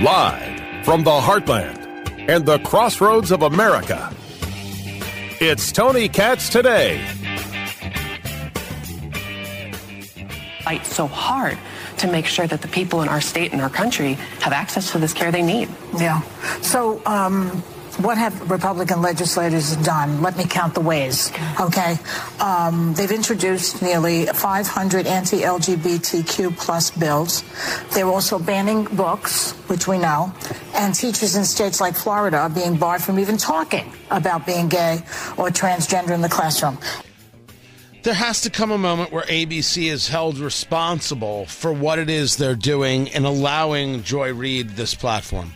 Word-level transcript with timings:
Live 0.00 0.84
from 0.84 1.02
the 1.02 1.10
heartland 1.10 2.28
and 2.28 2.46
the 2.46 2.60
crossroads 2.60 3.32
of 3.32 3.42
America, 3.42 4.14
it's 5.40 5.72
Tony 5.72 6.08
Katz 6.08 6.48
today. 6.50 7.04
Fight 10.62 10.86
so 10.86 11.08
hard 11.08 11.58
to 11.96 12.06
make 12.06 12.26
sure 12.26 12.46
that 12.46 12.62
the 12.62 12.68
people 12.68 13.02
in 13.02 13.08
our 13.08 13.20
state 13.20 13.52
and 13.52 13.60
our 13.60 13.70
country 13.70 14.12
have 14.40 14.52
access 14.52 14.92
to 14.92 14.98
this 14.98 15.12
care 15.12 15.32
they 15.32 15.42
need. 15.42 15.68
Yeah. 15.96 16.20
So, 16.60 17.02
um, 17.06 17.64
what 17.98 18.16
have 18.16 18.50
Republican 18.50 19.02
legislators 19.02 19.76
done? 19.76 20.22
Let 20.22 20.36
me 20.36 20.44
count 20.44 20.74
the 20.74 20.80
ways, 20.80 21.32
okay? 21.60 21.96
Um, 22.38 22.94
they've 22.94 23.10
introduced 23.10 23.82
nearly 23.82 24.26
500 24.26 25.06
anti-LGBTQ 25.06 26.56
plus 26.56 26.90
bills. 26.92 27.42
They're 27.92 28.06
also 28.06 28.38
banning 28.38 28.84
books, 28.84 29.52
which 29.68 29.88
we 29.88 29.98
know, 29.98 30.32
and 30.74 30.94
teachers 30.94 31.34
in 31.34 31.44
states 31.44 31.80
like 31.80 31.96
Florida 31.96 32.38
are 32.38 32.50
being 32.50 32.76
barred 32.76 33.02
from 33.02 33.18
even 33.18 33.36
talking 33.36 33.92
about 34.10 34.46
being 34.46 34.68
gay 34.68 35.00
or 35.36 35.48
transgender 35.48 36.10
in 36.10 36.20
the 36.20 36.28
classroom. 36.28 36.78
There 38.04 38.14
has 38.14 38.42
to 38.42 38.50
come 38.50 38.70
a 38.70 38.78
moment 38.78 39.12
where 39.12 39.24
ABC 39.24 39.90
is 39.90 40.06
held 40.06 40.38
responsible 40.38 41.46
for 41.46 41.72
what 41.72 41.98
it 41.98 42.08
is 42.08 42.36
they're 42.36 42.54
doing 42.54 43.08
in 43.08 43.24
allowing 43.24 44.04
Joy 44.04 44.32
Reid 44.32 44.70
this 44.70 44.94
platform 44.94 45.52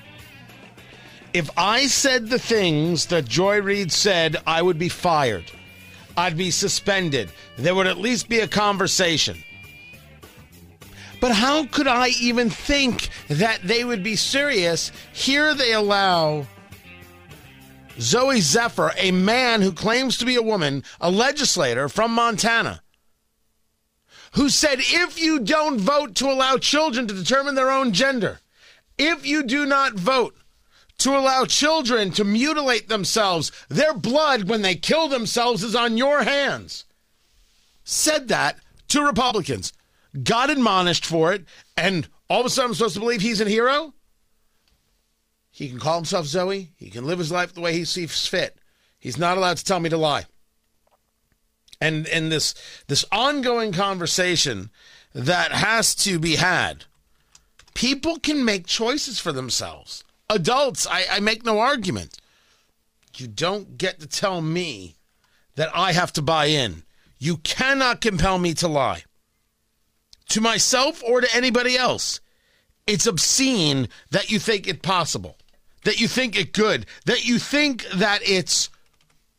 if 1.34 1.50
I 1.56 1.86
said 1.86 2.28
the 2.28 2.38
things 2.38 3.06
that 3.06 3.24
Joy 3.24 3.60
Reid 3.60 3.90
said, 3.90 4.36
I 4.46 4.62
would 4.62 4.78
be 4.78 4.88
fired. 4.88 5.44
I'd 6.16 6.36
be 6.36 6.50
suspended. 6.50 7.30
There 7.56 7.74
would 7.74 7.86
at 7.86 7.98
least 7.98 8.28
be 8.28 8.40
a 8.40 8.48
conversation. 8.48 9.42
But 11.20 11.32
how 11.32 11.66
could 11.66 11.86
I 11.86 12.08
even 12.20 12.50
think 12.50 13.08
that 13.28 13.60
they 13.62 13.84
would 13.84 14.02
be 14.02 14.16
serious? 14.16 14.90
Here 15.12 15.54
they 15.54 15.72
allow 15.72 16.46
Zooey 17.96 18.40
Zephyr, 18.40 18.92
a 18.96 19.12
man 19.12 19.62
who 19.62 19.72
claims 19.72 20.18
to 20.18 20.24
be 20.24 20.34
a 20.34 20.42
woman, 20.42 20.82
a 21.00 21.10
legislator 21.10 21.88
from 21.88 22.12
Montana, 22.12 22.82
who 24.32 24.48
said 24.48 24.78
if 24.80 25.20
you 25.20 25.38
don't 25.38 25.78
vote 25.78 26.14
to 26.16 26.30
allow 26.30 26.56
children 26.56 27.06
to 27.06 27.14
determine 27.14 27.54
their 27.54 27.70
own 27.70 27.92
gender, 27.92 28.40
if 28.98 29.24
you 29.24 29.42
do 29.44 29.64
not 29.64 29.94
vote 29.94 30.34
to 31.02 31.16
allow 31.16 31.44
children 31.44 32.10
to 32.12 32.24
mutilate 32.24 32.88
themselves. 32.88 33.50
Their 33.68 33.92
blood, 33.94 34.44
when 34.44 34.62
they 34.62 34.74
kill 34.74 35.08
themselves, 35.08 35.62
is 35.62 35.74
on 35.74 35.96
your 35.96 36.22
hands. 36.22 36.84
Said 37.84 38.28
that 38.28 38.58
to 38.88 39.04
Republicans, 39.04 39.72
got 40.22 40.50
admonished 40.50 41.04
for 41.04 41.32
it, 41.32 41.44
and 41.76 42.08
all 42.30 42.40
of 42.40 42.46
a 42.46 42.50
sudden 42.50 42.70
I'm 42.70 42.74
supposed 42.74 42.94
to 42.94 43.00
believe 43.00 43.20
he's 43.20 43.40
a 43.40 43.48
hero? 43.48 43.94
He 45.50 45.68
can 45.68 45.78
call 45.78 45.96
himself 45.96 46.26
Zooey. 46.26 46.68
He 46.76 46.88
can 46.88 47.04
live 47.04 47.18
his 47.18 47.32
life 47.32 47.52
the 47.52 47.60
way 47.60 47.72
he 47.72 47.84
sees 47.84 48.26
fit. 48.26 48.58
He's 48.98 49.18
not 49.18 49.36
allowed 49.36 49.56
to 49.58 49.64
tell 49.64 49.80
me 49.80 49.90
to 49.90 49.96
lie. 49.96 50.26
And 51.80 52.06
in 52.06 52.28
this 52.28 52.54
this 52.86 53.04
ongoing 53.10 53.72
conversation 53.72 54.70
that 55.12 55.50
has 55.50 55.96
to 55.96 56.20
be 56.20 56.36
had, 56.36 56.84
people 57.74 58.18
can 58.18 58.44
make 58.44 58.66
choices 58.66 59.18
for 59.18 59.32
themselves 59.32 60.04
adults. 60.28 60.86
I, 60.86 61.04
I 61.10 61.20
make 61.20 61.44
no 61.44 61.58
argument. 61.58 62.18
You 63.16 63.26
don't 63.26 63.76
get 63.76 64.00
to 64.00 64.06
tell 64.06 64.40
me 64.40 64.96
that 65.56 65.70
I 65.74 65.92
have 65.92 66.12
to 66.14 66.22
buy 66.22 66.46
in. 66.46 66.82
You 67.18 67.36
cannot 67.38 68.00
compel 68.00 68.38
me 68.38 68.54
to 68.54 68.68
lie. 68.68 69.04
To 70.30 70.40
myself 70.40 71.02
or 71.02 71.20
to 71.20 71.36
anybody 71.36 71.76
else. 71.76 72.20
It's 72.86 73.06
obscene 73.06 73.88
that 74.10 74.30
you 74.30 74.38
think 74.38 74.66
it 74.66 74.82
possible, 74.82 75.36
that 75.84 76.00
you 76.00 76.08
think 76.08 76.36
it 76.36 76.52
good, 76.52 76.86
that 77.04 77.24
you 77.24 77.38
think 77.38 77.84
that 77.94 78.20
it's 78.24 78.70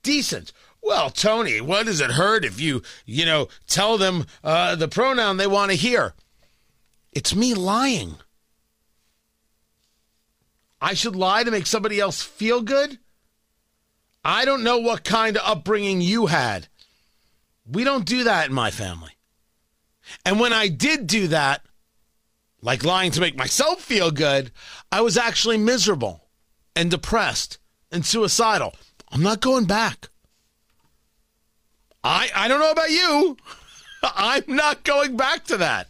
decent. 0.02 0.54
Well, 0.82 1.10
Tony, 1.10 1.60
what 1.62 1.86
does 1.86 2.00
it 2.00 2.12
hurt 2.12 2.46
if 2.46 2.60
you, 2.60 2.84
you 3.06 3.26
know, 3.26 3.48
tell 3.68 3.98
them 3.98 4.26
uh, 4.44 4.76
the 4.76 4.88
pronoun 4.88 5.38
they 5.38 5.48
want 5.48 5.72
to 5.72 5.78
hear? 5.78 6.14
It's 7.12 7.36
me 7.36 7.54
lying. 7.54 8.18
I 10.84 10.96
should 10.96 11.16
lie 11.16 11.46
to 11.46 11.50
make 11.50 11.66
somebody 11.66 12.02
else 12.02 12.22
feel 12.22 12.62
good? 12.62 13.00
I 14.22 14.44
don't 14.44 14.66
know 14.66 14.80
what 14.80 15.06
kind 15.06 15.38
of 15.38 15.44
upbringing 15.46 16.02
you 16.02 16.26
had. 16.26 16.68
We 17.66 17.86
don't 17.86 18.04
do 18.04 18.26
that 18.26 18.50
in 18.50 18.54
my 18.54 18.70
family. 18.70 19.18
And 20.26 20.42
when 20.42 20.52
I 20.52 20.68
did 20.68 21.08
do 21.08 21.28
that, 21.28 21.62
like 22.62 22.84
lying 22.84 23.12
to 23.12 23.22
make 23.22 23.38
myself 23.38 23.80
feel 23.80 24.12
good, 24.12 24.52
I 24.92 25.00
was 25.00 25.18
actually 25.18 25.56
miserable 25.56 26.28
and 26.76 26.92
depressed 26.92 27.60
and 27.90 28.06
suicidal. 28.06 28.76
I'm 29.10 29.24
not 29.24 29.40
going 29.40 29.64
back. 29.64 30.10
I 32.04 32.30
I 32.36 32.50
don't 32.50 32.60
know 32.60 32.72
about 32.72 32.92
you. 32.92 33.38
I'm 34.04 34.44
not 34.48 34.84
going 34.84 35.16
back 35.16 35.46
to 35.46 35.58
that. 35.58 35.88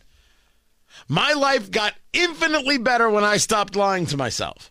My 1.08 1.34
life 1.34 1.72
got 1.72 1.96
infinitely 2.14 2.78
better 2.78 3.10
when 3.10 3.24
I 3.24 3.38
stopped 3.38 3.76
lying 3.76 4.06
to 4.06 4.18
myself. 4.18 4.70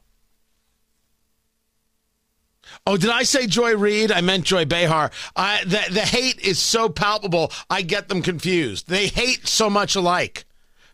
Oh, 2.85 2.97
did 2.97 3.11
I 3.11 3.23
say 3.23 3.47
Joy 3.47 3.77
Reid? 3.77 4.11
I 4.11 4.23
meant 4.23 4.45
Joy 4.45 4.65
Behar. 4.65 5.13
I, 5.37 5.63
the, 5.63 5.85
the 5.91 6.01
hate 6.01 6.41
is 6.41 6.59
so 6.59 6.89
palpable, 6.89 7.53
I 7.71 7.83
get 7.83 8.09
them 8.09 8.23
confused. 8.23 8.89
They 8.89 9.07
hate 9.07 9.47
so 9.47 9.71
much 9.71 9.95
alike. 9.95 10.45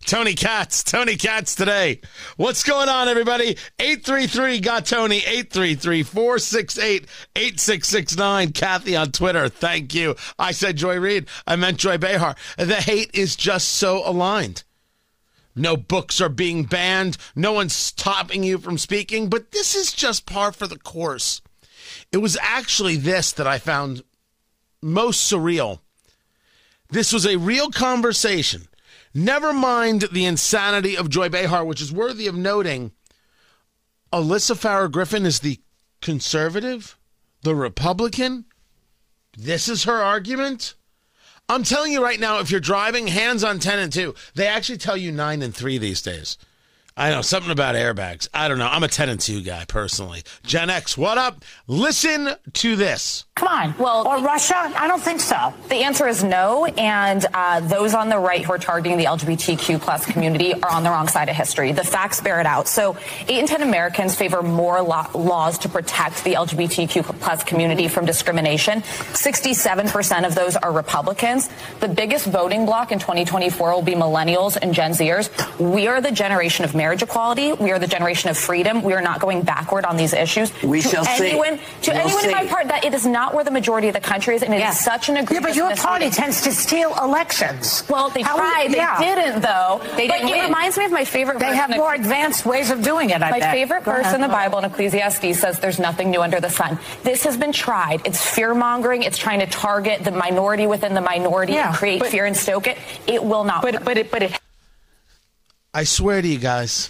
Tony 0.04 0.34
Katz, 0.34 0.84
Tony 0.84 1.16
Katz 1.16 1.54
today. 1.54 2.00
What's 2.36 2.62
going 2.62 2.90
on, 2.90 3.08
everybody? 3.08 3.56
833 3.78 4.60
got 4.60 4.84
Tony, 4.84 5.18
833 5.18 6.02
468 6.02 7.06
8669. 7.36 8.52
Kathy 8.52 8.94
on 8.94 9.10
Twitter, 9.10 9.48
thank 9.48 9.94
you. 9.94 10.14
I 10.38 10.52
said 10.52 10.76
Joy 10.76 11.00
Reid, 11.00 11.26
I 11.46 11.56
meant 11.56 11.78
Joy 11.78 11.96
Behar. 11.96 12.36
The 12.58 12.76
hate 12.76 13.10
is 13.14 13.34
just 13.34 13.68
so 13.68 14.06
aligned. 14.06 14.62
No 15.56 15.76
books 15.76 16.20
are 16.20 16.28
being 16.28 16.64
banned, 16.64 17.16
no 17.34 17.52
one's 17.52 17.74
stopping 17.74 18.44
you 18.44 18.58
from 18.58 18.76
speaking, 18.76 19.28
but 19.28 19.52
this 19.52 19.74
is 19.74 19.92
just 19.92 20.26
par 20.26 20.52
for 20.52 20.66
the 20.66 20.78
course. 20.78 21.40
It 22.12 22.18
was 22.18 22.38
actually 22.40 22.96
this 22.96 23.32
that 23.32 23.46
I 23.46 23.58
found 23.58 24.02
most 24.80 25.30
surreal. 25.30 25.80
This 26.90 27.12
was 27.12 27.26
a 27.26 27.36
real 27.36 27.70
conversation. 27.70 28.68
Never 29.14 29.52
mind 29.52 30.06
the 30.12 30.24
insanity 30.24 30.96
of 30.96 31.10
Joy 31.10 31.28
Behar, 31.28 31.64
which 31.64 31.82
is 31.82 31.92
worthy 31.92 32.26
of 32.26 32.34
noting. 32.34 32.92
Alyssa 34.12 34.56
Farah 34.56 34.90
Griffin 34.90 35.26
is 35.26 35.40
the 35.40 35.60
conservative, 36.00 36.96
the 37.42 37.54
Republican. 37.54 38.46
This 39.36 39.68
is 39.68 39.84
her 39.84 40.02
argument. 40.02 40.74
I'm 41.48 41.62
telling 41.62 41.92
you 41.92 42.02
right 42.02 42.20
now, 42.20 42.40
if 42.40 42.50
you're 42.50 42.60
driving, 42.60 43.06
hands 43.06 43.42
on 43.42 43.58
10 43.58 43.78
and 43.78 43.92
2. 43.92 44.14
They 44.34 44.46
actually 44.46 44.78
tell 44.78 44.96
you 44.96 45.12
9 45.12 45.42
and 45.42 45.54
3 45.54 45.78
these 45.78 46.02
days. 46.02 46.36
I 46.98 47.10
know 47.10 47.22
something 47.22 47.52
about 47.52 47.76
airbags. 47.76 48.26
I 48.34 48.48
don't 48.48 48.58
know. 48.58 48.66
I'm 48.66 48.82
a 48.82 48.88
10 48.88 49.08
and 49.08 49.20
2 49.20 49.42
guy 49.42 49.64
personally. 49.68 50.24
Gen 50.42 50.68
X, 50.68 50.98
what 50.98 51.16
up? 51.16 51.44
Listen 51.68 52.30
to 52.54 52.74
this. 52.74 53.24
Come 53.38 53.48
on. 53.48 53.74
Well, 53.78 54.04
or 54.08 54.18
Russia? 54.18 54.56
I 54.56 54.88
don't 54.88 55.00
think 55.00 55.20
so. 55.20 55.54
The 55.68 55.76
answer 55.76 56.08
is 56.08 56.24
no. 56.24 56.64
And 56.64 57.24
uh, 57.32 57.60
those 57.60 57.94
on 57.94 58.08
the 58.08 58.18
right 58.18 58.44
who 58.44 58.52
are 58.52 58.58
targeting 58.58 58.98
the 58.98 59.04
LGBTQ 59.04 59.80
plus 59.80 60.04
community 60.04 60.54
are 60.54 60.72
on 60.72 60.82
the 60.82 60.90
wrong 60.90 61.06
side 61.06 61.28
of 61.28 61.36
history. 61.36 61.70
The 61.70 61.84
facts 61.84 62.20
bear 62.20 62.40
it 62.40 62.46
out. 62.46 62.66
So, 62.66 62.96
eight 63.28 63.38
in 63.38 63.46
10 63.46 63.62
Americans 63.62 64.16
favor 64.16 64.42
more 64.42 64.82
lo- 64.82 65.06
laws 65.14 65.56
to 65.58 65.68
protect 65.68 66.24
the 66.24 66.34
LGBTQ 66.34 67.04
plus 67.20 67.44
community 67.44 67.86
from 67.86 68.06
discrimination. 68.06 68.80
67% 68.80 70.26
of 70.26 70.34
those 70.34 70.56
are 70.56 70.72
Republicans. 70.72 71.48
The 71.78 71.86
biggest 71.86 72.26
voting 72.26 72.66
bloc 72.66 72.90
in 72.90 72.98
2024 72.98 73.72
will 73.72 73.82
be 73.82 73.94
millennials 73.94 74.58
and 74.60 74.74
Gen 74.74 74.90
Zers. 74.90 75.30
We 75.60 75.86
are 75.86 76.00
the 76.00 76.10
generation 76.10 76.64
of 76.64 76.74
marriage 76.74 77.02
equality. 77.02 77.52
We 77.52 77.70
are 77.70 77.78
the 77.78 77.86
generation 77.86 78.30
of 78.30 78.36
freedom. 78.36 78.82
We 78.82 78.94
are 78.94 79.00
not 79.02 79.20
going 79.20 79.42
backward 79.42 79.84
on 79.84 79.96
these 79.96 80.12
issues. 80.12 80.52
We 80.64 80.80
to 80.80 80.88
shall 80.88 81.06
anyone, 81.06 81.58
see. 81.58 81.64
To 81.82 81.90
we'll 81.92 82.00
anyone 82.00 82.22
see. 82.22 82.28
in 82.28 82.32
my 82.32 82.46
part, 82.46 82.66
that 82.66 82.84
it 82.84 82.94
is 82.94 83.06
not 83.06 83.27
where 83.34 83.44
the 83.44 83.50
majority 83.50 83.88
of 83.88 83.94
the 83.94 84.00
country 84.00 84.34
is, 84.36 84.42
and 84.42 84.52
it 84.54 84.60
Yeah. 84.60 84.70
is 84.70 84.80
such 84.80 85.08
an 85.08 85.16
egregious 85.16 85.34
Yeah, 85.34 85.40
but 85.48 85.56
your 85.56 85.76
party 85.76 86.06
misleading. 86.06 86.10
tends 86.12 86.40
to 86.42 86.52
steal 86.52 86.94
elections. 87.02 87.84
Well, 87.88 88.10
they 88.10 88.22
How 88.22 88.34
we- 88.36 88.40
tried. 88.40 88.72
They 88.72 88.76
yeah. 88.76 88.98
didn't, 88.98 89.40
though. 89.42 89.80
They 89.96 90.06
but 90.08 90.14
didn't 90.18 90.28
it 90.28 90.32
win. 90.36 90.44
reminds 90.44 90.76
me 90.78 90.84
of 90.84 90.92
my 90.92 91.04
favorite. 91.04 91.38
They 91.38 91.46
verse 91.48 91.56
have 91.56 91.70
in 91.70 91.78
more 91.78 91.92
Eccle- 91.94 92.00
advanced 92.04 92.46
ways 92.46 92.70
of 92.70 92.82
doing 92.82 93.10
it. 93.10 93.22
I 93.22 93.30
My 93.30 93.38
bet. 93.40 93.52
favorite 93.52 93.84
Go 93.84 93.92
verse 93.92 94.02
ahead. 94.02 94.14
in 94.16 94.20
the 94.20 94.28
Bible 94.28 94.58
in 94.58 94.64
Ecclesiastes 94.64 95.38
says, 95.38 95.58
"There's 95.58 95.78
nothing 95.78 96.10
new 96.10 96.22
under 96.22 96.40
the 96.40 96.50
sun." 96.50 96.78
This 97.04 97.24
has 97.24 97.36
been 97.36 97.52
tried. 97.52 98.00
It's 98.04 98.20
fear 98.20 98.54
mongering. 98.54 99.02
It's 99.02 99.18
trying 99.18 99.40
to 99.40 99.46
target 99.46 100.04
the 100.04 100.10
minority 100.10 100.66
within 100.66 100.94
the 100.94 101.00
minority 101.00 101.54
Yeah, 101.54 101.68
and 101.68 101.76
create 101.76 102.00
but- 102.00 102.08
fear 102.10 102.24
and 102.26 102.36
stoke 102.36 102.66
it. 102.66 102.78
It 103.06 103.22
will 103.24 103.44
not. 103.44 103.62
But 103.62 103.74
work. 103.74 103.84
but 103.84 103.98
it 103.98 104.10
but 104.10 104.22
it 104.22 104.40
I 105.74 105.84
swear 105.84 106.22
to 106.22 106.26
you 106.28 106.38
guys, 106.38 106.88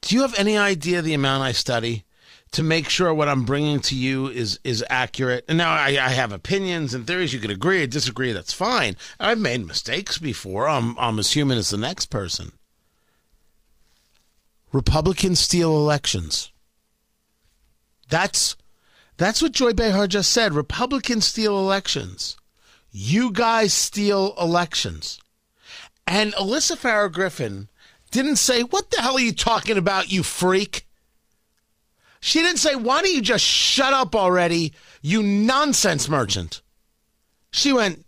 do 0.00 0.14
you 0.16 0.22
have 0.22 0.34
any 0.38 0.56
idea 0.56 1.02
the 1.02 1.14
amount 1.14 1.42
I 1.44 1.52
study? 1.52 2.04
To 2.52 2.62
make 2.62 2.88
sure 2.88 3.12
what 3.12 3.28
I'm 3.28 3.44
bringing 3.44 3.80
to 3.80 3.96
you 3.96 4.28
is 4.28 4.60
is 4.62 4.84
accurate. 4.88 5.44
And 5.48 5.58
now 5.58 5.72
I, 5.72 5.98
I 6.00 6.10
have 6.10 6.32
opinions 6.32 6.94
and 6.94 7.06
theories. 7.06 7.32
You 7.32 7.40
could 7.40 7.50
agree 7.50 7.82
or 7.82 7.86
disagree. 7.86 8.32
That's 8.32 8.52
fine. 8.52 8.96
I've 9.18 9.38
made 9.38 9.66
mistakes 9.66 10.18
before. 10.18 10.68
I'm 10.68 10.98
I'm 10.98 11.18
as 11.18 11.32
human 11.32 11.58
as 11.58 11.70
the 11.70 11.78
next 11.78 12.06
person. 12.06 12.52
Republicans 14.72 15.40
steal 15.40 15.74
elections. 15.76 16.50
That's 18.08 18.56
that's 19.16 19.42
what 19.42 19.52
Joy 19.52 19.72
Behar 19.72 20.06
just 20.06 20.30
said. 20.30 20.54
Republicans 20.54 21.26
steal 21.26 21.58
elections. 21.58 22.36
You 22.90 23.32
guys 23.32 23.72
steal 23.72 24.34
elections. 24.38 25.18
And 26.06 26.34
Alyssa 26.34 26.76
Farah 26.76 27.10
Griffin 27.10 27.68
didn't 28.10 28.36
say, 28.36 28.62
What 28.62 28.90
the 28.90 29.00
hell 29.00 29.16
are 29.16 29.20
you 29.20 29.32
talking 29.32 29.78
about, 29.78 30.12
you 30.12 30.22
freak? 30.22 30.86
She 32.24 32.40
didn't 32.40 32.60
say, 32.60 32.76
Why 32.76 33.02
don't 33.02 33.12
you 33.12 33.20
just 33.20 33.44
shut 33.44 33.92
up 33.92 34.14
already, 34.14 34.72
you 35.02 35.24
nonsense 35.24 36.08
merchant? 36.08 36.62
She 37.50 37.72
went, 37.72 38.06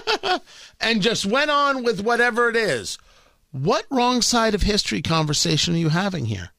and 0.80 1.02
just 1.02 1.26
went 1.26 1.50
on 1.50 1.82
with 1.82 2.04
whatever 2.04 2.48
it 2.48 2.54
is. 2.54 2.98
What 3.50 3.84
wrong 3.90 4.22
side 4.22 4.54
of 4.54 4.62
history 4.62 5.02
conversation 5.02 5.74
are 5.74 5.78
you 5.78 5.88
having 5.88 6.26
here? 6.26 6.50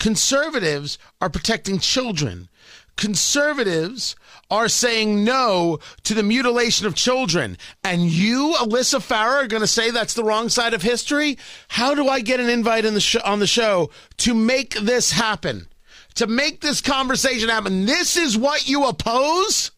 Conservatives 0.00 0.98
are 1.20 1.30
protecting 1.30 1.78
children. 1.78 2.48
Conservatives 2.98 4.16
are 4.50 4.68
saying 4.68 5.24
no 5.24 5.78
to 6.02 6.14
the 6.14 6.22
mutilation 6.22 6.84
of 6.84 6.96
children. 6.96 7.56
And 7.84 8.02
you, 8.02 8.56
Alyssa 8.58 8.98
Farah, 8.98 9.44
are 9.44 9.46
going 9.46 9.60
to 9.60 9.68
say 9.68 9.90
that's 9.90 10.14
the 10.14 10.24
wrong 10.24 10.48
side 10.48 10.74
of 10.74 10.82
history? 10.82 11.38
How 11.68 11.94
do 11.94 12.08
I 12.08 12.20
get 12.20 12.40
an 12.40 12.50
invite 12.50 12.84
in 12.84 12.94
the 12.94 13.00
sh- 13.00 13.16
on 13.16 13.38
the 13.38 13.46
show 13.46 13.90
to 14.18 14.34
make 14.34 14.74
this 14.74 15.12
happen? 15.12 15.68
To 16.16 16.26
make 16.26 16.60
this 16.60 16.80
conversation 16.80 17.48
happen? 17.48 17.86
This 17.86 18.16
is 18.16 18.36
what 18.36 18.68
you 18.68 18.84
oppose? 18.84 19.70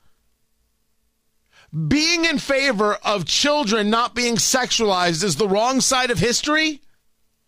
Being 1.89 2.25
in 2.25 2.39
favor 2.39 2.95
of 3.05 3.27
children 3.27 3.91
not 3.91 4.15
being 4.15 4.37
sexualized 4.37 5.23
is 5.23 5.37
the 5.37 5.47
wrong 5.47 5.83
side 5.83 6.11
of 6.11 6.19
history? 6.19 6.81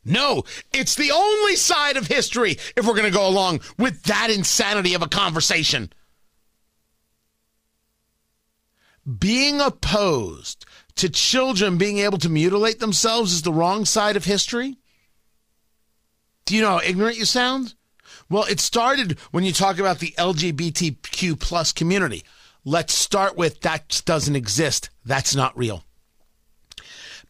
No, 0.04 0.42
it's 0.72 0.96
the 0.96 1.12
only 1.12 1.54
side 1.54 1.96
of 1.96 2.08
history 2.08 2.58
if 2.76 2.86
we're 2.86 2.94
going 2.94 3.04
to 3.04 3.10
go 3.10 3.26
along 3.26 3.60
with 3.78 4.02
that 4.04 4.30
insanity 4.30 4.94
of 4.94 5.02
a 5.02 5.08
conversation. 5.08 5.92
Being 9.18 9.60
opposed 9.60 10.66
to 10.96 11.08
children 11.08 11.78
being 11.78 11.98
able 11.98 12.18
to 12.18 12.28
mutilate 12.28 12.80
themselves 12.80 13.32
is 13.32 13.42
the 13.42 13.52
wrong 13.52 13.84
side 13.84 14.16
of 14.16 14.24
history? 14.24 14.76
Do 16.44 16.56
you 16.56 16.62
know 16.62 16.78
how 16.78 16.80
ignorant 16.80 17.16
you 17.16 17.24
sound? 17.24 17.74
Well, 18.28 18.44
it 18.44 18.60
started 18.60 19.18
when 19.30 19.44
you 19.44 19.52
talk 19.52 19.78
about 19.78 20.00
the 20.00 20.14
LGBTQ 20.18 21.38
plus 21.38 21.72
community. 21.72 22.24
Let's 22.64 22.94
start 22.94 23.36
with 23.36 23.60
that 23.60 24.02
doesn't 24.04 24.36
exist. 24.36 24.90
That's 25.04 25.34
not 25.34 25.56
real 25.56 25.84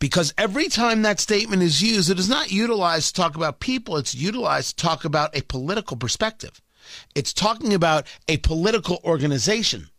because 0.03 0.35
every 0.37 0.69
time 0.69 1.03
that 1.03 1.21
statement 1.21 1.63
is 1.63 1.81
used, 1.81 2.11
it 2.11 2.19
is 2.19 2.29
not 2.29 2.51
utilized 2.51 3.15
to 3.15 3.23
talk 3.23 3.37
about 3.37 3.61
people, 3.61 3.97
it's 3.97 4.17
utilized 4.17 4.77
to 4.77 4.85
talk 4.85 5.05
about 5.05 5.37
a 5.37 5.43
political 5.43 5.97
perspective. 5.97 6.61
It's 7.15 7.33
talking 7.33 7.73
about 7.73 8.09
a 8.27 8.39
political 8.39 9.01
organization. 9.05 9.91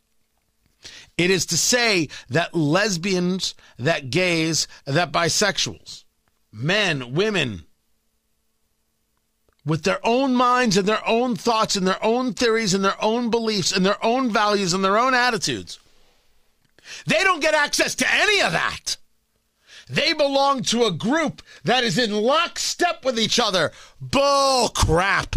It 1.17 1.31
is 1.31 1.45
to 1.45 1.57
say 1.57 2.09
that 2.27 2.53
lesbians, 2.53 3.55
that 3.79 4.09
gays, 4.09 4.67
that 4.83 5.13
bisexuals, 5.13 6.03
men, 6.51 7.13
women, 7.13 7.63
with 9.65 9.83
their 9.83 10.05
own 10.05 10.35
minds 10.35 10.75
and 10.75 10.85
their 10.85 11.07
own 11.07 11.37
thoughts 11.37 11.77
and 11.77 11.87
their 11.87 12.03
own 12.03 12.33
theories 12.33 12.73
and 12.73 12.83
their 12.83 13.01
own 13.01 13.29
beliefs 13.29 13.71
and 13.71 13.85
their 13.85 14.03
own 14.03 14.33
values 14.33 14.73
and 14.73 14.83
their 14.83 14.97
own 14.97 15.13
attitudes, 15.13 15.79
they 17.07 17.23
don't 17.23 17.39
get 17.39 17.53
access 17.53 17.95
to 17.95 18.13
any 18.13 18.41
of 18.41 18.51
that. 18.51 18.97
They 19.89 20.13
belong 20.13 20.63
to 20.63 20.85
a 20.85 20.91
group 20.91 21.41
that 21.63 21.83
is 21.83 21.97
in 21.97 22.11
lockstep 22.11 23.03
with 23.03 23.19
each 23.19 23.39
other. 23.39 23.71
Bull 23.99 24.69
crap. 24.69 25.35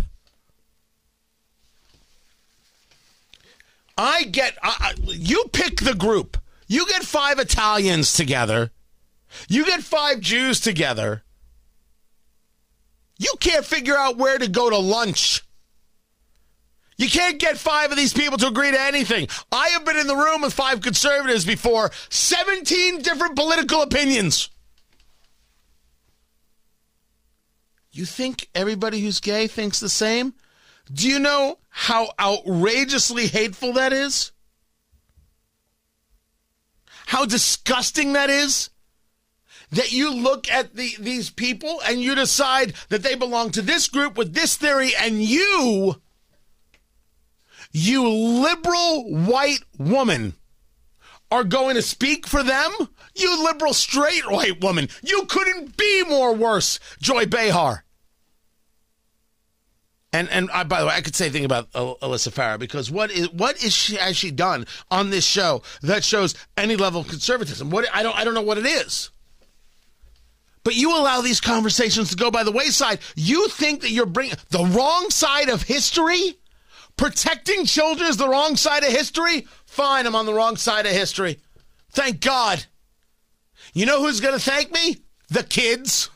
I 3.99 4.25
get, 4.25 4.57
uh, 4.63 4.93
you 5.07 5.45
pick 5.53 5.81
the 5.81 5.95
group. 5.95 6.37
You 6.69 6.87
get 6.87 7.03
five 7.03 7.39
Italians 7.39 8.13
together. 8.13 8.71
You 9.49 9.65
get 9.65 9.83
five 9.83 10.21
Jews 10.21 10.61
together. 10.61 11.23
You 13.19 13.33
can't 13.41 13.65
figure 13.65 13.97
out 13.97 14.19
where 14.19 14.39
to 14.39 14.49
go 14.49 14.69
to 14.69 14.77
lunch. 14.77 15.43
You 16.97 17.11
can't 17.11 17.39
get 17.39 17.59
five 17.59 17.91
of 17.91 17.97
these 17.97 18.15
people 18.15 18.39
to 18.39 18.49
agree 18.49 18.71
to 18.71 18.81
anything. 18.81 19.29
I 19.53 19.69
have 19.69 19.85
been 19.85 19.99
in 19.99 20.07
the 20.07 20.17
room 20.17 20.43
with 20.43 20.55
five 20.55 20.81
conservatives 20.81 21.45
before, 21.45 21.91
17 22.09 23.03
different 23.03 23.37
political 23.37 23.83
opinions. 23.83 24.49
You 27.93 28.07
think 28.07 28.49
everybody 28.55 29.01
who's 29.01 29.21
gay 29.21 29.47
thinks 29.47 29.81
the 29.81 29.89
same? 29.89 30.35
Do 30.93 31.09
you 31.09 31.19
know 31.19 31.59
how 31.69 32.11
outrageously 32.21 33.27
hateful 33.27 33.75
that 33.75 33.93
is? 33.93 34.33
How 37.07 37.25
disgusting 37.25 38.15
that 38.15 38.31
is? 38.31 38.71
That 39.71 39.93
you 39.93 40.15
look 40.15 40.51
at 40.51 40.77
the, 40.77 40.95
these 40.99 41.31
people 41.31 41.81
and 41.87 42.01
you 42.01 42.15
decide 42.15 42.75
that 42.89 43.03
they 43.03 43.15
belong 43.15 43.51
to 43.51 43.63
this 43.63 43.89
group 43.89 44.17
with 44.17 44.33
this 44.33 44.57
theory, 44.57 44.93
and 44.99 45.23
you 45.23 46.01
you 47.77 48.09
liberal 48.09 49.05
white 49.05 49.63
woman 49.79 50.35
are 51.31 51.45
going 51.45 51.75
to 51.77 51.83
speak 51.83 52.27
for 52.27 52.43
them? 52.43 52.71
You 53.15 53.45
liberal 53.45 53.75
straight 53.75 54.31
white 54.31 54.63
woman, 54.63 54.89
you 55.03 55.27
couldn't 55.27 55.77
be 55.77 56.05
more 56.05 56.35
worse, 56.35 56.81
Joy 57.01 57.27
Behar. 57.27 57.85
And 60.13 60.31
and 60.31 60.51
I, 60.53 60.65
by 60.65 60.81
the 60.81 60.87
way, 60.87 60.95
I 60.95 61.03
could 61.03 61.15
say 61.15 61.27
anything 61.27 61.45
about 61.45 61.71
Alyssa 61.73 62.33
Farah 62.33 62.59
because 62.59 62.91
what 62.91 63.11
is 63.11 63.31
what 63.33 63.63
is 63.63 63.75
she 63.75 63.97
has 63.97 64.17
she 64.17 64.31
done 64.31 64.67
on 64.91 65.11
this 65.11 65.27
show 65.27 65.63
that 65.83 66.03
shows 66.03 66.35
any 66.57 66.77
level 66.77 67.03
of 67.03 67.09
conservatism? 67.09 67.69
What 67.69 67.87
I 67.93 68.03
don't 68.03 68.17
I 68.17 68.25
don't 68.25 68.33
know 68.33 68.41
what 68.41 68.57
it 68.57 68.65
is. 68.65 69.11
But 70.65 70.75
you 70.75 70.97
allow 70.97 71.21
these 71.21 71.41
conversations 71.41 72.11
to 72.11 72.17
go 72.17 72.31
by 72.31 72.43
the 72.43 72.53
wayside. 72.53 73.01
You 73.15 73.49
think 73.49 73.83
that 73.83 73.91
you're 73.91 74.07
bringing 74.07 74.37
the 74.49 74.65
wrong 74.65 75.11
side 75.11 75.51
of 75.51 75.63
history 75.63 76.39
Protecting 76.97 77.67
children 77.67 78.09
is 78.09 78.17
the 78.17 78.29
wrong 78.29 78.57
side 78.57 78.83
of 78.83 78.91
history? 78.91 79.47
Fine, 79.67 80.07
I'm 80.07 80.15
on 80.15 80.27
the 80.27 80.35
wrong 80.35 80.57
side 80.57 80.87
of 80.87 80.93
history. 80.93 81.41
Thank 81.93 82.21
God. 82.21 82.65
You 83.75 83.85
know 83.85 84.03
who's 84.03 84.21
going 84.21 84.35
to 84.39 84.41
thank 84.41 84.73
me? 84.73 84.97
The 85.29 85.43
kids. 85.43 86.09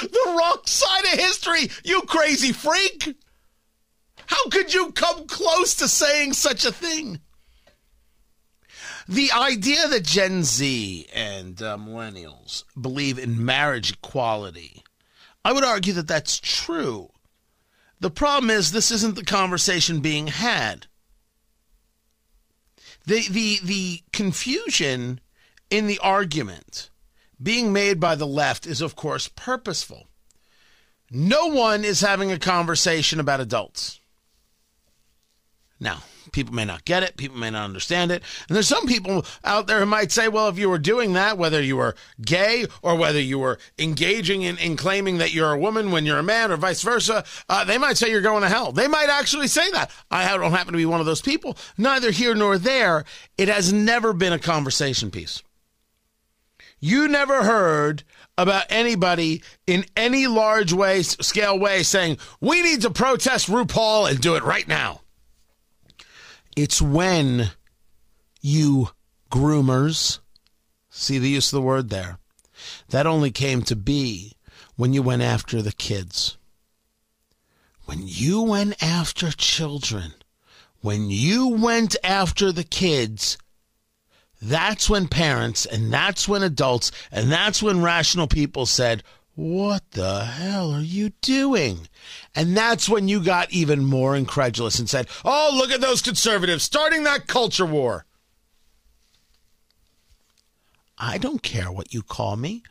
The 0.00 0.34
wrong 0.36 0.58
side 0.66 1.04
of 1.04 1.18
history, 1.20 1.70
you 1.84 2.02
crazy 2.02 2.52
freak. 2.52 3.14
How 4.26 4.48
could 4.48 4.74
you 4.74 4.90
come 4.90 5.26
close 5.26 5.76
to 5.76 5.88
saying 5.88 6.32
such 6.32 6.64
a 6.64 6.72
thing? 6.72 7.20
The 9.06 9.30
idea 9.32 9.86
that 9.88 10.04
Gen 10.04 10.42
Z 10.42 11.06
and 11.14 11.60
uh, 11.62 11.76
millennials 11.76 12.64
believe 12.80 13.18
in 13.18 13.44
marriage 13.44 13.92
equality, 13.92 14.82
I 15.44 15.52
would 15.52 15.64
argue 15.64 15.92
that 15.92 16.08
that's 16.08 16.40
true. 16.40 17.10
The 18.04 18.10
problem 18.10 18.50
is 18.50 18.70
this 18.70 18.90
isn't 18.90 19.14
the 19.14 19.24
conversation 19.24 20.00
being 20.00 20.26
had. 20.26 20.88
The 23.06 23.26
the 23.30 23.60
the 23.64 24.02
confusion 24.12 25.20
in 25.70 25.86
the 25.86 25.98
argument 26.00 26.90
being 27.42 27.72
made 27.72 28.00
by 28.00 28.14
the 28.14 28.26
left 28.26 28.66
is 28.66 28.82
of 28.82 28.94
course 28.94 29.28
purposeful. 29.28 30.08
No 31.10 31.46
one 31.46 31.82
is 31.82 32.02
having 32.02 32.30
a 32.30 32.38
conversation 32.38 33.20
about 33.20 33.40
adults. 33.40 34.00
Now, 35.80 36.02
People 36.34 36.52
may 36.52 36.64
not 36.64 36.84
get 36.84 37.04
it. 37.04 37.16
People 37.16 37.38
may 37.38 37.48
not 37.48 37.64
understand 37.64 38.10
it. 38.10 38.20
And 38.48 38.56
there's 38.56 38.66
some 38.66 38.88
people 38.88 39.24
out 39.44 39.68
there 39.68 39.78
who 39.78 39.86
might 39.86 40.10
say, 40.10 40.26
well, 40.26 40.48
if 40.48 40.58
you 40.58 40.68
were 40.68 40.80
doing 40.80 41.12
that, 41.12 41.38
whether 41.38 41.62
you 41.62 41.76
were 41.76 41.94
gay 42.20 42.66
or 42.82 42.96
whether 42.96 43.20
you 43.20 43.38
were 43.38 43.60
engaging 43.78 44.42
in, 44.42 44.58
in 44.58 44.76
claiming 44.76 45.18
that 45.18 45.32
you're 45.32 45.52
a 45.52 45.58
woman 45.58 45.92
when 45.92 46.04
you're 46.04 46.18
a 46.18 46.24
man 46.24 46.50
or 46.50 46.56
vice 46.56 46.82
versa, 46.82 47.24
uh, 47.48 47.64
they 47.64 47.78
might 47.78 47.96
say 47.96 48.10
you're 48.10 48.20
going 48.20 48.42
to 48.42 48.48
hell. 48.48 48.72
They 48.72 48.88
might 48.88 49.08
actually 49.08 49.46
say 49.46 49.70
that. 49.70 49.92
I 50.10 50.36
don't 50.36 50.50
happen 50.50 50.72
to 50.72 50.76
be 50.76 50.86
one 50.86 50.98
of 50.98 51.06
those 51.06 51.22
people. 51.22 51.56
Neither 51.78 52.10
here 52.10 52.34
nor 52.34 52.58
there. 52.58 53.04
It 53.38 53.46
has 53.46 53.72
never 53.72 54.12
been 54.12 54.32
a 54.32 54.38
conversation 54.40 55.12
piece. 55.12 55.40
You 56.80 57.06
never 57.06 57.44
heard 57.44 58.02
about 58.36 58.66
anybody 58.70 59.44
in 59.68 59.84
any 59.96 60.26
large 60.26 60.72
way, 60.72 61.02
scale 61.02 61.56
way 61.60 61.84
saying, 61.84 62.18
we 62.40 62.60
need 62.60 62.82
to 62.82 62.90
protest 62.90 63.46
RuPaul 63.46 64.10
and 64.10 64.20
do 64.20 64.34
it 64.34 64.42
right 64.42 64.66
now. 64.66 65.02
It's 66.56 66.80
when 66.80 67.50
you 68.40 68.90
groomers, 69.30 70.20
see 70.90 71.18
the 71.18 71.28
use 71.30 71.52
of 71.52 71.56
the 71.56 71.62
word 71.66 71.90
there, 71.90 72.18
that 72.90 73.06
only 73.06 73.30
came 73.30 73.62
to 73.62 73.74
be 73.74 74.34
when 74.76 74.92
you 74.92 75.02
went 75.02 75.22
after 75.22 75.60
the 75.62 75.72
kids. 75.72 76.36
when 77.84 78.00
you 78.02 78.42
went 78.42 78.82
after 78.82 79.30
children, 79.30 80.14
when 80.80 81.10
you 81.10 81.48
went 81.48 81.96
after 82.02 82.52
the 82.52 82.64
kids, 82.64 83.36
that's 84.40 84.88
when 84.90 85.08
parents 85.08 85.64
and 85.66 85.92
that's 85.92 86.28
when 86.28 86.42
adults 86.42 86.90
and 87.10 87.30
that's 87.30 87.62
when 87.62 87.82
rational 87.82 88.26
people 88.26 88.66
said, 88.66 89.02
What 89.36 89.90
the 89.90 90.24
hell 90.24 90.70
are 90.72 90.80
you 90.80 91.10
doing? 91.20 91.88
And 92.36 92.56
that's 92.56 92.88
when 92.88 93.08
you 93.08 93.22
got 93.22 93.52
even 93.52 93.84
more 93.84 94.14
incredulous 94.14 94.78
and 94.78 94.88
said, 94.88 95.08
Oh, 95.24 95.50
look 95.54 95.70
at 95.70 95.80
those 95.80 96.02
conservatives 96.02 96.62
starting 96.62 97.02
that 97.02 97.26
culture 97.26 97.66
war. 97.66 98.06
I 100.96 101.18
don't 101.18 101.42
care 101.42 101.72
what 101.72 101.92
you 101.92 102.02
call 102.02 102.36
me. 102.36 102.62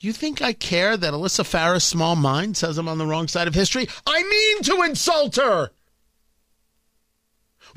You 0.00 0.12
think 0.12 0.42
I 0.42 0.52
care 0.52 0.96
that 0.96 1.14
Alyssa 1.14 1.44
Farah's 1.44 1.84
small 1.84 2.16
mind 2.16 2.56
says 2.56 2.78
I'm 2.78 2.88
on 2.88 2.98
the 2.98 3.06
wrong 3.06 3.28
side 3.28 3.48
of 3.48 3.54
history? 3.54 3.88
I 4.06 4.22
mean 4.22 4.62
to 4.64 4.82
insult 4.82 5.36
her. 5.36 5.70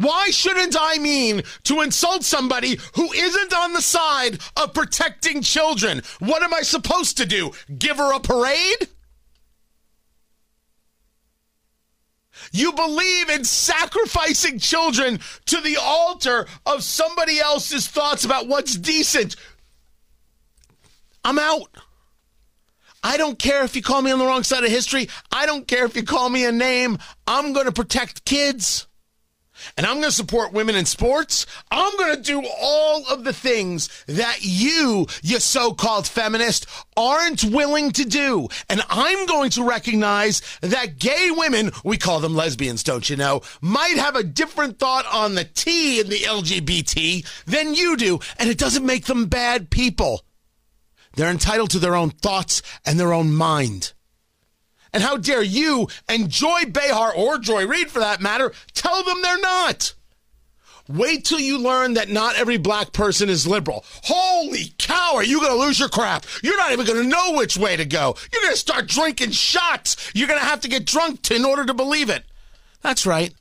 Why 0.02 0.32
shouldn't 0.32 0.76
I 0.80 0.98
mean 0.98 1.44
to 1.66 1.82
insult 1.82 2.24
somebody 2.24 2.80
who 2.96 3.12
isn't 3.14 3.54
on 3.54 3.74
the 3.74 3.82
side 3.82 4.40
of 4.58 4.74
protecting 4.74 5.44
children? 5.44 6.02
What 6.20 6.42
am 6.42 6.54
I 6.54 6.62
supposed 6.62 7.18
to 7.18 7.26
do? 7.28 7.52
Give 7.78 7.98
her 7.98 8.14
a 8.14 8.20
parade? 8.20 8.90
You 12.52 12.74
believe 12.74 13.30
in 13.30 13.44
sacrificing 13.44 14.58
children 14.58 15.20
to 15.46 15.62
the 15.62 15.78
altar 15.80 16.48
of 16.66 16.84
somebody 16.84 17.40
else's 17.40 17.88
thoughts 17.88 18.26
about 18.26 18.48
what's 18.48 18.76
decent. 18.76 19.36
I'm 21.24 21.38
out. 21.38 21.70
I 23.04 23.18
don't 23.18 23.38
care 23.38 23.64
if 23.64 23.76
you 23.76 23.84
call 23.84 24.02
me 24.02 24.10
on 24.10 24.18
the 24.18 24.26
wrong 24.26 24.44
side 24.44 24.64
of 24.64 24.72
history. 24.72 25.10
I 25.32 25.46
don't 25.46 25.68
care 25.68 25.86
if 25.86 25.96
you 25.96 26.04
call 26.04 26.30
me 26.30 26.46
a 26.46 26.52
name. 26.52 26.98
I'm 27.28 27.54
going 27.54 27.68
to 27.68 27.72
protect 27.72 28.26
kids 28.26 28.88
and 29.78 29.86
I'm 29.86 29.96
going 29.96 30.06
to 30.06 30.12
support 30.12 30.54
women 30.54 30.76
in 30.76 30.86
sports. 30.86 31.46
I'm 31.70 31.96
going 31.98 32.16
to 32.16 32.22
do 32.22 32.44
all 32.60 33.06
of 33.08 33.24
the 33.24 33.34
things 33.34 33.90
that 34.08 34.40
you, 34.42 35.08
you 35.22 35.40
so-called 35.40 36.08
feminist, 36.08 36.66
aren't 36.98 37.44
willing 37.44 37.92
to 37.92 38.06
do. 38.06 38.48
And 38.70 38.82
I'm 38.90 39.26
going 39.26 39.50
to 39.52 39.64
recognize 39.64 40.42
that 40.62 41.00
gay 41.00 41.30
women, 41.32 41.72
we 41.84 41.98
call 41.98 42.20
them 42.20 42.36
lesbians, 42.36 42.84
don't 42.84 43.10
you 43.10 43.16
know, 43.16 43.42
might 43.62 43.98
have 43.98 44.16
a 44.16 44.24
different 44.24 44.80
thought 44.80 45.06
on 45.12 45.36
the 45.36 45.46
T 45.46 46.00
in 46.00 46.10
the 46.10 46.20
LGBT 46.20 47.26
than 47.46 47.76
you 47.76 47.98
do. 47.98 48.20
And 48.38 48.50
it 48.50 48.58
doesn't 48.58 48.86
make 48.86 49.06
them 49.06 49.26
bad 49.26 49.70
people. 49.70 50.24
They're 51.16 51.30
entitled 51.30 51.72
to 51.72 51.80
their 51.80 51.96
own 51.96 52.10
thoughts 52.10 52.62
and 52.86 53.00
their 53.00 53.14
own 53.14 53.34
mind. 53.34 53.94
And 54.94 55.04
how 55.04 55.18
dare 55.18 55.44
you 55.44 55.88
and 56.08 56.30
Joy 56.30 56.66
Behar, 56.66 57.14
or 57.14 57.38
Joy 57.38 57.66
Reid 57.66 57.90
for 57.90 58.00
that 58.00 58.22
matter, 58.22 58.52
tell 58.74 59.04
them 59.04 59.22
they're 59.22 59.40
not? 59.40 59.94
Wait 60.88 61.24
till 61.24 61.40
you 61.40 61.58
learn 61.58 61.94
that 61.94 62.10
not 62.10 62.36
every 62.36 62.58
black 62.58 62.92
person 62.92 63.30
is 63.30 63.48
liberal. 63.48 63.86
Holy 64.04 64.74
cow, 64.78 65.14
are 65.16 65.24
you 65.24 65.40
going 65.40 65.52
to 65.52 65.66
lose 65.66 65.80
your 65.80 65.88
crap? 65.88 66.26
You're 66.44 66.58
not 66.58 66.72
even 66.72 66.86
going 66.86 67.02
to 67.02 67.08
know 67.08 67.34
which 67.34 67.56
way 67.56 67.78
to 67.78 67.86
go. 67.86 68.16
You're 68.34 68.42
going 68.42 68.54
to 68.54 68.60
start 68.60 68.88
drinking 68.88 69.32
shots. 69.32 70.12
You're 70.14 70.28
going 70.28 70.40
to 70.40 70.46
have 70.46 70.62
to 70.62 70.68
get 70.68 70.86
drunk 70.86 71.22
to, 71.24 71.36
in 71.36 71.46
order 71.46 71.66
to 71.66 71.74
believe 71.74 72.10
it. 72.10 72.24
That's 72.82 73.06
right. 73.06 73.34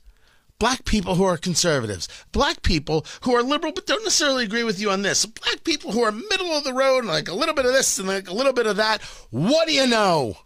Black 0.59 0.85
people 0.85 1.15
who 1.15 1.23
are 1.23 1.37
conservatives, 1.37 2.07
black 2.31 2.61
people 2.61 3.03
who 3.23 3.33
are 3.33 3.41
liberal 3.41 3.73
but 3.73 3.87
don't 3.87 4.03
necessarily 4.03 4.43
agree 4.43 4.63
with 4.63 4.79
you 4.79 4.91
on 4.91 5.01
this, 5.01 5.25
black 5.25 5.63
people 5.63 5.91
who 5.91 6.03
are 6.03 6.11
middle 6.11 6.51
of 6.51 6.63
the 6.63 6.73
road, 6.73 7.03
like 7.03 7.27
a 7.27 7.33
little 7.33 7.55
bit 7.55 7.65
of 7.65 7.73
this 7.73 7.97
and 7.97 8.07
like 8.07 8.29
a 8.29 8.33
little 8.33 8.53
bit 8.53 8.67
of 8.67 8.75
that. 8.75 9.01
What 9.31 9.67
do 9.67 9.73
you 9.73 9.87
know? 9.87 10.37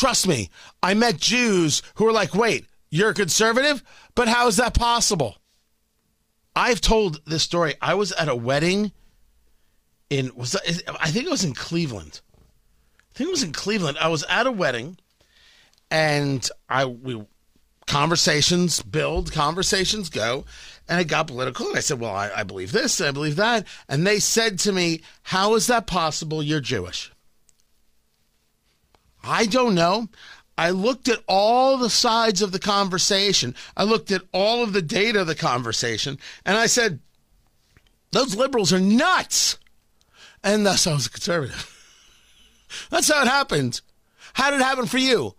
Trust 0.00 0.26
me, 0.26 0.48
I 0.82 0.94
met 0.94 1.18
Jews 1.18 1.82
who 1.96 2.06
were 2.06 2.12
like, 2.12 2.34
wait, 2.34 2.64
you're 2.88 3.10
a 3.10 3.14
conservative? 3.14 3.82
But 4.14 4.28
how 4.28 4.46
is 4.46 4.56
that 4.56 4.72
possible? 4.72 5.36
I've 6.56 6.80
told 6.80 7.20
this 7.26 7.42
story. 7.42 7.74
I 7.82 7.92
was 7.92 8.10
at 8.12 8.26
a 8.26 8.34
wedding 8.34 8.92
in 10.08 10.34
was 10.34 10.56
I 10.56 11.10
think 11.10 11.26
it 11.26 11.30
was 11.30 11.44
in 11.44 11.52
Cleveland. 11.52 12.22
I 12.34 13.18
think 13.18 13.28
it 13.28 13.30
was 13.30 13.42
in 13.42 13.52
Cleveland. 13.52 13.98
I 14.00 14.08
was 14.08 14.24
at 14.30 14.46
a 14.46 14.50
wedding 14.50 14.96
and 15.90 16.48
I 16.70 16.86
we 16.86 17.22
conversations 17.86 18.80
build, 18.80 19.32
conversations 19.32 20.08
go, 20.08 20.46
and 20.88 20.98
it 20.98 21.08
got 21.08 21.26
political. 21.26 21.68
And 21.68 21.76
I 21.76 21.80
said, 21.80 22.00
Well, 22.00 22.16
I, 22.16 22.30
I 22.36 22.42
believe 22.44 22.72
this, 22.72 23.02
I 23.02 23.10
believe 23.10 23.36
that. 23.36 23.66
And 23.86 24.06
they 24.06 24.18
said 24.18 24.58
to 24.60 24.72
me, 24.72 25.02
How 25.24 25.56
is 25.56 25.66
that 25.66 25.86
possible? 25.86 26.42
You're 26.42 26.60
Jewish. 26.60 27.12
I 29.22 29.46
don't 29.46 29.74
know. 29.74 30.08
I 30.56 30.70
looked 30.70 31.08
at 31.08 31.22
all 31.26 31.78
the 31.78 31.90
sides 31.90 32.42
of 32.42 32.52
the 32.52 32.58
conversation. 32.58 33.54
I 33.76 33.84
looked 33.84 34.10
at 34.10 34.22
all 34.32 34.62
of 34.62 34.72
the 34.72 34.82
data 34.82 35.22
of 35.22 35.26
the 35.26 35.34
conversation, 35.34 36.18
and 36.44 36.56
I 36.56 36.66
said, 36.66 37.00
those 38.12 38.36
liberals 38.36 38.72
are 38.72 38.80
nuts. 38.80 39.58
And 40.42 40.64
thus 40.64 40.86
I 40.86 40.92
was 40.94 41.06
a 41.06 41.10
conservative. 41.10 41.76
That's 42.90 43.10
how 43.10 43.22
it 43.22 43.28
happened. 43.28 43.80
How 44.34 44.50
did 44.50 44.60
it 44.60 44.64
happen 44.64 44.86
for 44.86 44.98
you? 44.98 45.34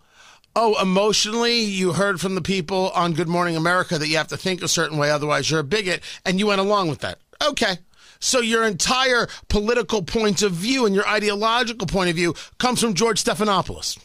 Oh, 0.54 0.80
emotionally, 0.80 1.60
you 1.60 1.94
heard 1.94 2.20
from 2.20 2.34
the 2.34 2.42
people 2.42 2.90
on 2.90 3.14
Good 3.14 3.28
Morning 3.28 3.56
America 3.56 3.98
that 3.98 4.08
you 4.08 4.18
have 4.18 4.28
to 4.28 4.36
think 4.36 4.62
a 4.62 4.68
certain 4.68 4.98
way, 4.98 5.10
otherwise 5.10 5.50
you're 5.50 5.60
a 5.60 5.64
bigot, 5.64 6.02
and 6.26 6.38
you 6.38 6.46
went 6.46 6.60
along 6.60 6.88
with 6.88 7.00
that. 7.00 7.18
Okay. 7.42 7.78
So 8.22 8.40
your 8.40 8.62
entire 8.62 9.26
political 9.48 10.00
point 10.00 10.42
of 10.42 10.52
view 10.52 10.86
and 10.86 10.94
your 10.94 11.06
ideological 11.08 11.88
point 11.88 12.08
of 12.08 12.14
view 12.14 12.36
comes 12.58 12.80
from 12.80 12.94
George 12.94 13.22
Stephanopoulos. 13.22 13.98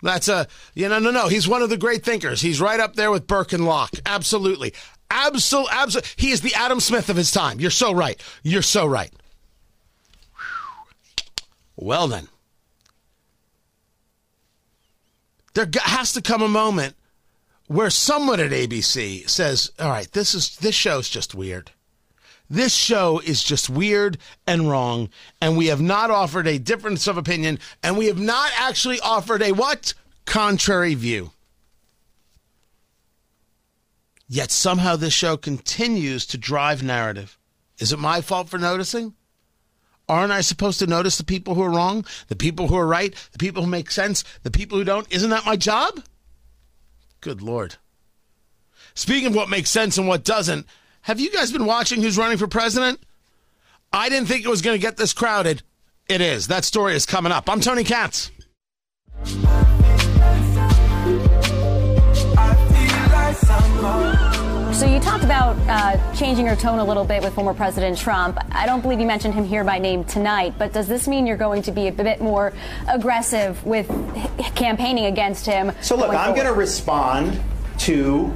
That's 0.00 0.28
a, 0.28 0.46
you 0.74 0.88
know, 0.88 1.00
no, 1.00 1.10
no. 1.10 1.26
He's 1.26 1.48
one 1.48 1.60
of 1.62 1.68
the 1.68 1.76
great 1.76 2.04
thinkers. 2.04 2.40
He's 2.40 2.60
right 2.60 2.78
up 2.78 2.94
there 2.94 3.10
with 3.10 3.26
Burke 3.26 3.52
and 3.52 3.66
Locke. 3.66 3.96
Absolutely. 4.06 4.74
Absolutely. 5.10 5.72
Absolutely. 5.72 6.10
He 6.16 6.30
is 6.30 6.40
the 6.40 6.54
Adam 6.54 6.78
Smith 6.78 7.10
of 7.10 7.16
his 7.16 7.32
time. 7.32 7.58
You're 7.58 7.72
so 7.72 7.92
right. 7.92 8.22
You're 8.44 8.62
so 8.62 8.86
right. 8.86 9.10
Well, 11.74 12.06
then. 12.06 12.28
There 15.54 15.68
has 15.82 16.12
to 16.12 16.22
come 16.22 16.42
a 16.42 16.48
moment 16.48 16.94
where 17.66 17.90
someone 17.90 18.38
at 18.38 18.52
ABC 18.52 19.28
says, 19.28 19.72
all 19.80 19.90
right, 19.90 20.10
this 20.12 20.32
is, 20.32 20.56
this 20.58 20.76
show's 20.76 21.08
just 21.08 21.34
weird. 21.34 21.72
This 22.50 22.74
show 22.74 23.20
is 23.20 23.42
just 23.42 23.68
weird 23.68 24.16
and 24.46 24.70
wrong, 24.70 25.10
and 25.40 25.56
we 25.56 25.66
have 25.66 25.82
not 25.82 26.10
offered 26.10 26.46
a 26.46 26.58
difference 26.58 27.06
of 27.06 27.18
opinion, 27.18 27.58
and 27.82 27.98
we 27.98 28.06
have 28.06 28.18
not 28.18 28.50
actually 28.56 29.00
offered 29.00 29.42
a 29.42 29.52
what? 29.52 29.92
Contrary 30.24 30.94
view. 30.94 31.32
Yet 34.28 34.50
somehow 34.50 34.96
this 34.96 35.12
show 35.12 35.36
continues 35.36 36.26
to 36.26 36.38
drive 36.38 36.82
narrative. 36.82 37.38
Is 37.78 37.92
it 37.92 37.98
my 37.98 38.20
fault 38.20 38.48
for 38.48 38.58
noticing? 38.58 39.14
Aren't 40.08 40.32
I 40.32 40.40
supposed 40.40 40.78
to 40.78 40.86
notice 40.86 41.18
the 41.18 41.24
people 41.24 41.54
who 41.54 41.62
are 41.62 41.70
wrong, 41.70 42.06
the 42.28 42.36
people 42.36 42.68
who 42.68 42.76
are 42.76 42.86
right, 42.86 43.14
the 43.32 43.38
people 43.38 43.62
who 43.62 43.70
make 43.70 43.90
sense, 43.90 44.24
the 44.42 44.50
people 44.50 44.78
who 44.78 44.84
don't? 44.84 45.10
Isn't 45.12 45.30
that 45.30 45.44
my 45.44 45.56
job? 45.56 46.02
Good 47.20 47.42
Lord. 47.42 47.76
Speaking 48.94 49.28
of 49.28 49.34
what 49.34 49.50
makes 49.50 49.70
sense 49.70 49.98
and 49.98 50.08
what 50.08 50.24
doesn't, 50.24 50.66
have 51.08 51.18
you 51.18 51.30
guys 51.30 51.50
been 51.50 51.64
watching 51.64 52.02
who's 52.02 52.18
running 52.18 52.36
for 52.36 52.46
president? 52.46 53.00
I 53.90 54.10
didn't 54.10 54.28
think 54.28 54.44
it 54.44 54.48
was 54.48 54.60
going 54.60 54.76
to 54.76 54.80
get 54.80 54.98
this 54.98 55.14
crowded. 55.14 55.62
It 56.06 56.20
is. 56.20 56.48
That 56.48 56.66
story 56.66 56.94
is 56.94 57.06
coming 57.06 57.32
up. 57.32 57.48
I'm 57.48 57.62
Tony 57.62 57.82
Katz. 57.82 58.30
So 64.74 64.84
you 64.84 65.00
talked 65.00 65.24
about 65.24 65.56
uh, 65.66 66.14
changing 66.14 66.44
your 66.44 66.56
tone 66.56 66.78
a 66.78 66.84
little 66.84 67.06
bit 67.06 67.22
with 67.22 67.32
former 67.32 67.54
President 67.54 67.96
Trump. 67.96 68.36
I 68.52 68.66
don't 68.66 68.82
believe 68.82 69.00
you 69.00 69.06
mentioned 69.06 69.32
him 69.32 69.44
here 69.44 69.64
by 69.64 69.78
name 69.78 70.04
tonight, 70.04 70.56
but 70.58 70.74
does 70.74 70.88
this 70.88 71.08
mean 71.08 71.26
you're 71.26 71.38
going 71.38 71.62
to 71.62 71.72
be 71.72 71.88
a 71.88 71.92
bit 71.92 72.20
more 72.20 72.52
aggressive 72.86 73.64
with 73.64 73.88
campaigning 74.54 75.06
against 75.06 75.46
him? 75.46 75.72
So 75.80 75.96
look, 75.96 76.14
I'm 76.14 76.34
going 76.34 76.46
to 76.46 76.52
respond 76.52 77.40
to 77.78 78.30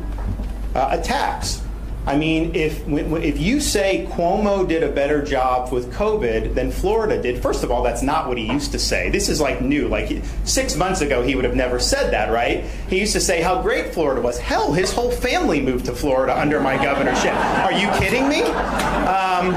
uh, 0.75 0.89
attacks. 0.99 1.62
I 2.05 2.17
mean, 2.17 2.55
if 2.57 2.87
if 2.89 3.39
you 3.39 3.61
say 3.61 4.09
Cuomo 4.11 4.67
did 4.67 4.83
a 4.83 4.91
better 4.91 5.23
job 5.23 5.73
with 5.73 5.93
COVID 5.93 6.55
than 6.55 6.73
Florida 6.73 7.23
did, 7.23 7.41
first 7.41 7.63
of 7.63 7.71
all, 7.71 7.83
that's 7.85 8.03
not 8.03 8.27
what 8.27 8.37
he 8.37 8.47
used 8.51 8.73
to 8.73 8.79
say. 8.79 9.09
This 9.09 9.29
is 9.29 9.41
like 9.41 9.61
new. 9.61 9.87
Like 9.87 10.23
six 10.45 10.75
months 10.75 11.01
ago, 11.01 11.23
he 11.23 11.37
would 11.37 11.45
have 11.45 11.55
never 11.55 11.79
said 11.79 12.13
that, 12.13 12.33
right? 12.33 12.65
He 12.89 12.99
used 12.99 13.13
to 13.13 13.21
say 13.21 13.41
how 13.41 13.63
great 13.63 13.95
Florida 13.95 14.21
was. 14.21 14.39
Hell, 14.39 14.73
his 14.73 14.93
whole 14.93 15.13
family 15.13 15.61
moved 15.61 15.85
to 15.87 15.93
Florida 15.95 16.37
under 16.37 16.61
my 16.61 16.83
governorship. 16.83 17.35
Are 17.35 17.73
you 17.73 17.89
kidding 18.01 18.29
me? 18.29 18.43
Um, 18.43 19.55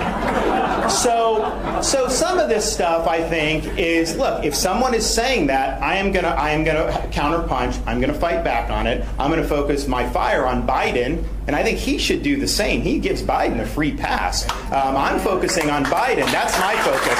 so, 0.89 1.81
so 1.81 2.07
some 2.07 2.39
of 2.39 2.49
this 2.49 2.71
stuff, 2.71 3.07
I 3.07 3.27
think, 3.27 3.77
is 3.77 4.15
look. 4.15 4.43
If 4.43 4.55
someone 4.55 4.93
is 4.93 5.05
saying 5.05 5.47
that, 5.47 5.81
I 5.81 5.95
am 5.95 6.11
gonna, 6.11 6.29
I 6.29 6.51
am 6.51 6.63
gonna 6.63 6.91
counterpunch. 7.11 7.81
I'm 7.85 7.99
gonna 7.99 8.13
fight 8.13 8.43
back 8.43 8.69
on 8.69 8.87
it. 8.87 9.05
I'm 9.19 9.29
gonna 9.29 9.47
focus 9.47 9.87
my 9.87 10.07
fire 10.09 10.45
on 10.45 10.67
Biden 10.67 11.25
and 11.47 11.55
I 11.55 11.63
think 11.63 11.77
he 11.77 11.97
should 11.97 12.23
do 12.23 12.37
the 12.37 12.47
same. 12.47 12.81
He 12.81 12.99
gives 12.99 13.21
Biden 13.21 13.61
a 13.61 13.65
free 13.65 13.95
pass. 13.95 14.49
Um, 14.71 14.97
I'm 14.97 15.19
focusing 15.19 15.69
on 15.69 15.85
Biden. 15.85 16.25
That's 16.31 16.57
my 16.59 16.75
focus. 16.77 17.19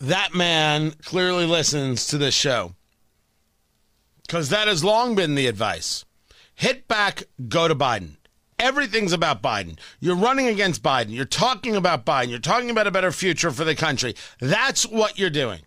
That 0.00 0.34
man 0.34 0.92
clearly 1.02 1.46
listens 1.46 2.08
to 2.08 2.18
this 2.18 2.34
show. 2.34 2.74
Because 4.26 4.48
that 4.48 4.66
has 4.66 4.82
long 4.82 5.14
been 5.14 5.34
the 5.36 5.46
advice. 5.46 6.04
Hit 6.54 6.88
back, 6.88 7.24
go 7.48 7.68
to 7.68 7.74
Biden. 7.74 8.16
Everything's 8.62 9.12
about 9.12 9.42
Biden. 9.42 9.76
You're 9.98 10.14
running 10.14 10.46
against 10.46 10.84
Biden. 10.84 11.10
You're 11.10 11.24
talking 11.24 11.74
about 11.74 12.06
Biden. 12.06 12.28
You're 12.28 12.38
talking 12.38 12.70
about 12.70 12.86
a 12.86 12.92
better 12.92 13.10
future 13.10 13.50
for 13.50 13.64
the 13.64 13.74
country. 13.74 14.14
That's 14.38 14.86
what 14.86 15.18
you're 15.18 15.30
doing. 15.30 15.62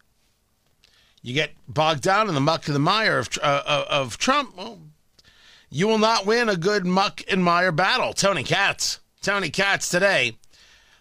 You 1.21 1.33
get 1.33 1.51
bogged 1.67 2.03
down 2.03 2.29
in 2.29 2.35
the 2.35 2.41
muck 2.41 2.67
and 2.67 2.75
the 2.75 2.79
mire 2.79 3.19
of, 3.19 3.29
uh, 3.43 3.85
of 3.89 4.17
Trump. 4.17 4.55
Well, 4.55 4.79
you 5.69 5.87
will 5.87 5.97
not 5.97 6.25
win 6.25 6.47
a 6.47 6.55
good 6.55 6.85
muck 6.85 7.21
and 7.29 7.43
mire 7.43 7.73
battle. 7.73 8.13
Tony 8.13 8.43
Katz. 8.43 9.01
Tony 9.21 9.49
Katz 9.49 9.89
today. 9.89 10.37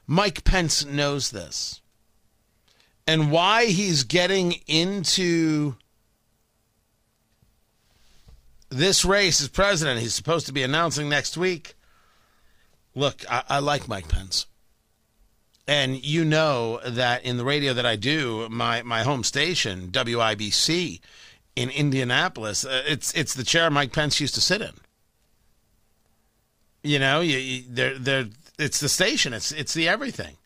Mike 0.09 0.43
Pence 0.43 0.85
knows 0.85 1.31
this. 1.31 1.81
And 3.07 3.31
why 3.31 3.67
he's 3.67 4.03
getting 4.03 4.55
into 4.67 5.77
this 8.69 9.05
race 9.05 9.41
as 9.41 9.49
president, 9.49 10.01
he's 10.01 10.15
supposed 10.15 10.47
to 10.47 10.53
be 10.53 10.65
announcing 10.65 11.09
next 11.09 11.37
week. 11.37 11.77
Look, 12.95 13.25
I, 13.31 13.43
I 13.49 13.59
like 13.59 13.89
Mike 13.89 14.09
Pence. 14.09 14.47
And 15.67 16.05
you 16.05 16.25
know 16.25 16.81
that 16.87 17.25
in 17.25 17.37
the 17.39 17.45
radio 17.45 17.73
that 17.73 17.87
I 17.87 17.97
do, 17.97 18.49
my, 18.51 18.83
my 18.83 19.03
home 19.03 19.25
station, 19.25 19.89
WIBC 19.89 21.01
in 21.57 21.71
Indianapolis, 21.71 22.65
uh, 22.65 22.83
it's 22.87 23.13
it's 23.15 23.35
the 23.35 23.45
chair 23.45 23.71
Mike 23.71 23.93
Pence 23.93 24.21
used 24.21 24.35
to 24.35 24.41
sit 24.41 24.61
in. 24.61 24.73
You 26.83 26.99
know, 26.99 27.21
you, 27.21 27.39
you, 27.39 27.65
they're, 27.69 27.99
they're, 27.99 28.27
it's 28.59 28.79
the 28.79 28.91
station, 28.91 29.33
it's, 29.33 29.53
it's 29.53 29.73
the 29.73 29.89
everything. 29.89 30.37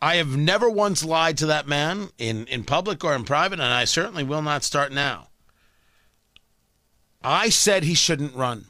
I 0.00 0.16
have 0.16 0.36
never 0.36 0.70
once 0.70 1.02
lied 1.02 1.38
to 1.38 1.46
that 1.46 1.66
man 1.66 2.10
in, 2.18 2.46
in 2.46 2.64
public 2.64 3.02
or 3.02 3.14
in 3.14 3.24
private, 3.24 3.58
and 3.58 3.72
I 3.72 3.84
certainly 3.84 4.22
will 4.22 4.42
not 4.42 4.62
start 4.62 4.92
now. 4.92 5.28
I 7.22 7.48
said 7.48 7.82
he 7.84 7.94
shouldn't 7.94 8.36
run. 8.36 8.66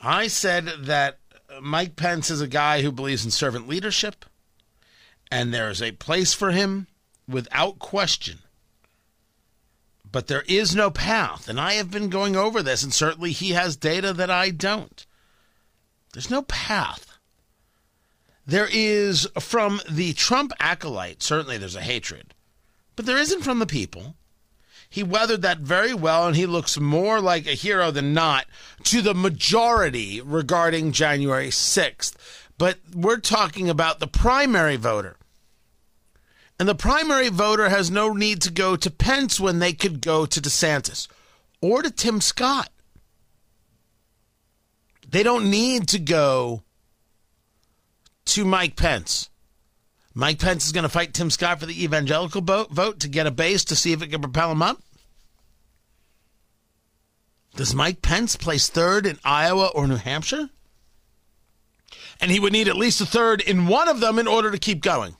I 0.00 0.26
said 0.26 0.66
that 0.80 1.18
Mike 1.60 1.96
Pence 1.96 2.30
is 2.30 2.40
a 2.40 2.48
guy 2.48 2.82
who 2.82 2.92
believes 2.92 3.24
in 3.24 3.30
servant 3.30 3.68
leadership, 3.68 4.24
and 5.30 5.52
there 5.52 5.70
is 5.70 5.82
a 5.82 5.92
place 5.92 6.34
for 6.34 6.50
him 6.50 6.86
without 7.28 7.78
question. 7.78 8.40
But 10.10 10.28
there 10.28 10.44
is 10.46 10.74
no 10.74 10.90
path, 10.90 11.48
and 11.48 11.60
I 11.60 11.74
have 11.74 11.90
been 11.90 12.08
going 12.08 12.36
over 12.36 12.62
this, 12.62 12.82
and 12.82 12.92
certainly 12.92 13.32
he 13.32 13.50
has 13.50 13.76
data 13.76 14.12
that 14.12 14.30
I 14.30 14.50
don't. 14.50 15.06
There's 16.12 16.30
no 16.30 16.42
path. 16.42 17.18
There 18.46 18.68
is 18.70 19.28
from 19.40 19.80
the 19.90 20.12
Trump 20.12 20.52
acolyte, 20.60 21.22
certainly 21.22 21.58
there's 21.58 21.74
a 21.74 21.82
hatred, 21.82 22.32
but 22.94 23.04
there 23.04 23.18
isn't 23.18 23.42
from 23.42 23.58
the 23.58 23.66
people. 23.66 24.14
He 24.88 25.02
weathered 25.02 25.42
that 25.42 25.58
very 25.58 25.92
well, 25.92 26.26
and 26.26 26.36
he 26.36 26.46
looks 26.46 26.78
more 26.78 27.20
like 27.20 27.46
a 27.46 27.50
hero 27.50 27.90
than 27.90 28.14
not 28.14 28.46
to 28.84 29.02
the 29.02 29.14
majority 29.14 30.20
regarding 30.20 30.92
January 30.92 31.48
6th. 31.48 32.14
But 32.58 32.78
we're 32.94 33.18
talking 33.18 33.68
about 33.68 34.00
the 34.00 34.06
primary 34.06 34.76
voter. 34.76 35.16
And 36.58 36.68
the 36.68 36.74
primary 36.74 37.28
voter 37.28 37.68
has 37.68 37.90
no 37.90 38.12
need 38.12 38.40
to 38.42 38.50
go 38.50 38.76
to 38.76 38.90
Pence 38.90 39.38
when 39.38 39.58
they 39.58 39.72
could 39.72 40.00
go 40.00 40.24
to 40.24 40.40
DeSantis 40.40 41.06
or 41.60 41.82
to 41.82 41.90
Tim 41.90 42.20
Scott. 42.20 42.70
They 45.08 45.22
don't 45.22 45.50
need 45.50 45.88
to 45.88 45.98
go 45.98 46.62
to 48.26 48.44
Mike 48.44 48.76
Pence. 48.76 49.28
Mike 50.18 50.38
Pence 50.38 50.64
is 50.64 50.72
going 50.72 50.82
to 50.82 50.88
fight 50.88 51.12
Tim 51.12 51.28
Scott 51.28 51.60
for 51.60 51.66
the 51.66 51.84
evangelical 51.84 52.40
vote 52.40 53.00
to 53.00 53.08
get 53.08 53.26
a 53.26 53.30
base 53.30 53.64
to 53.66 53.76
see 53.76 53.92
if 53.92 54.00
it 54.00 54.08
can 54.08 54.22
propel 54.22 54.50
him 54.50 54.62
up. 54.62 54.80
Does 57.54 57.74
Mike 57.74 58.00
Pence 58.00 58.34
place 58.34 58.70
third 58.70 59.04
in 59.04 59.18
Iowa 59.26 59.66
or 59.74 59.86
New 59.86 59.96
Hampshire? 59.96 60.48
And 62.18 62.30
he 62.30 62.40
would 62.40 62.54
need 62.54 62.66
at 62.66 62.76
least 62.76 63.02
a 63.02 63.06
third 63.06 63.42
in 63.42 63.66
one 63.66 63.88
of 63.88 64.00
them 64.00 64.18
in 64.18 64.26
order 64.26 64.50
to 64.50 64.58
keep 64.58 64.80
going. 64.80 65.16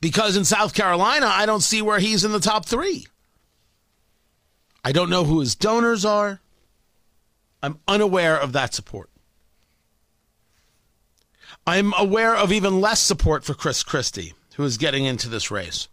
Because 0.00 0.34
in 0.34 0.46
South 0.46 0.72
Carolina, 0.72 1.26
I 1.26 1.44
don't 1.44 1.62
see 1.62 1.82
where 1.82 1.98
he's 1.98 2.24
in 2.24 2.32
the 2.32 2.40
top 2.40 2.64
three. 2.64 3.06
I 4.82 4.92
don't 4.92 5.10
know 5.10 5.24
who 5.24 5.40
his 5.40 5.54
donors 5.54 6.06
are. 6.06 6.40
I'm 7.62 7.80
unaware 7.86 8.40
of 8.40 8.52
that 8.54 8.72
support. 8.72 9.10
I'm 11.66 11.94
aware 11.98 12.36
of 12.36 12.52
even 12.52 12.80
less 12.80 13.00
support 13.00 13.44
for 13.44 13.54
Chris 13.54 13.82
Christie, 13.82 14.34
who 14.56 14.64
is 14.64 14.76
getting 14.76 15.04
into 15.04 15.28
this 15.28 15.50
race. 15.50 15.88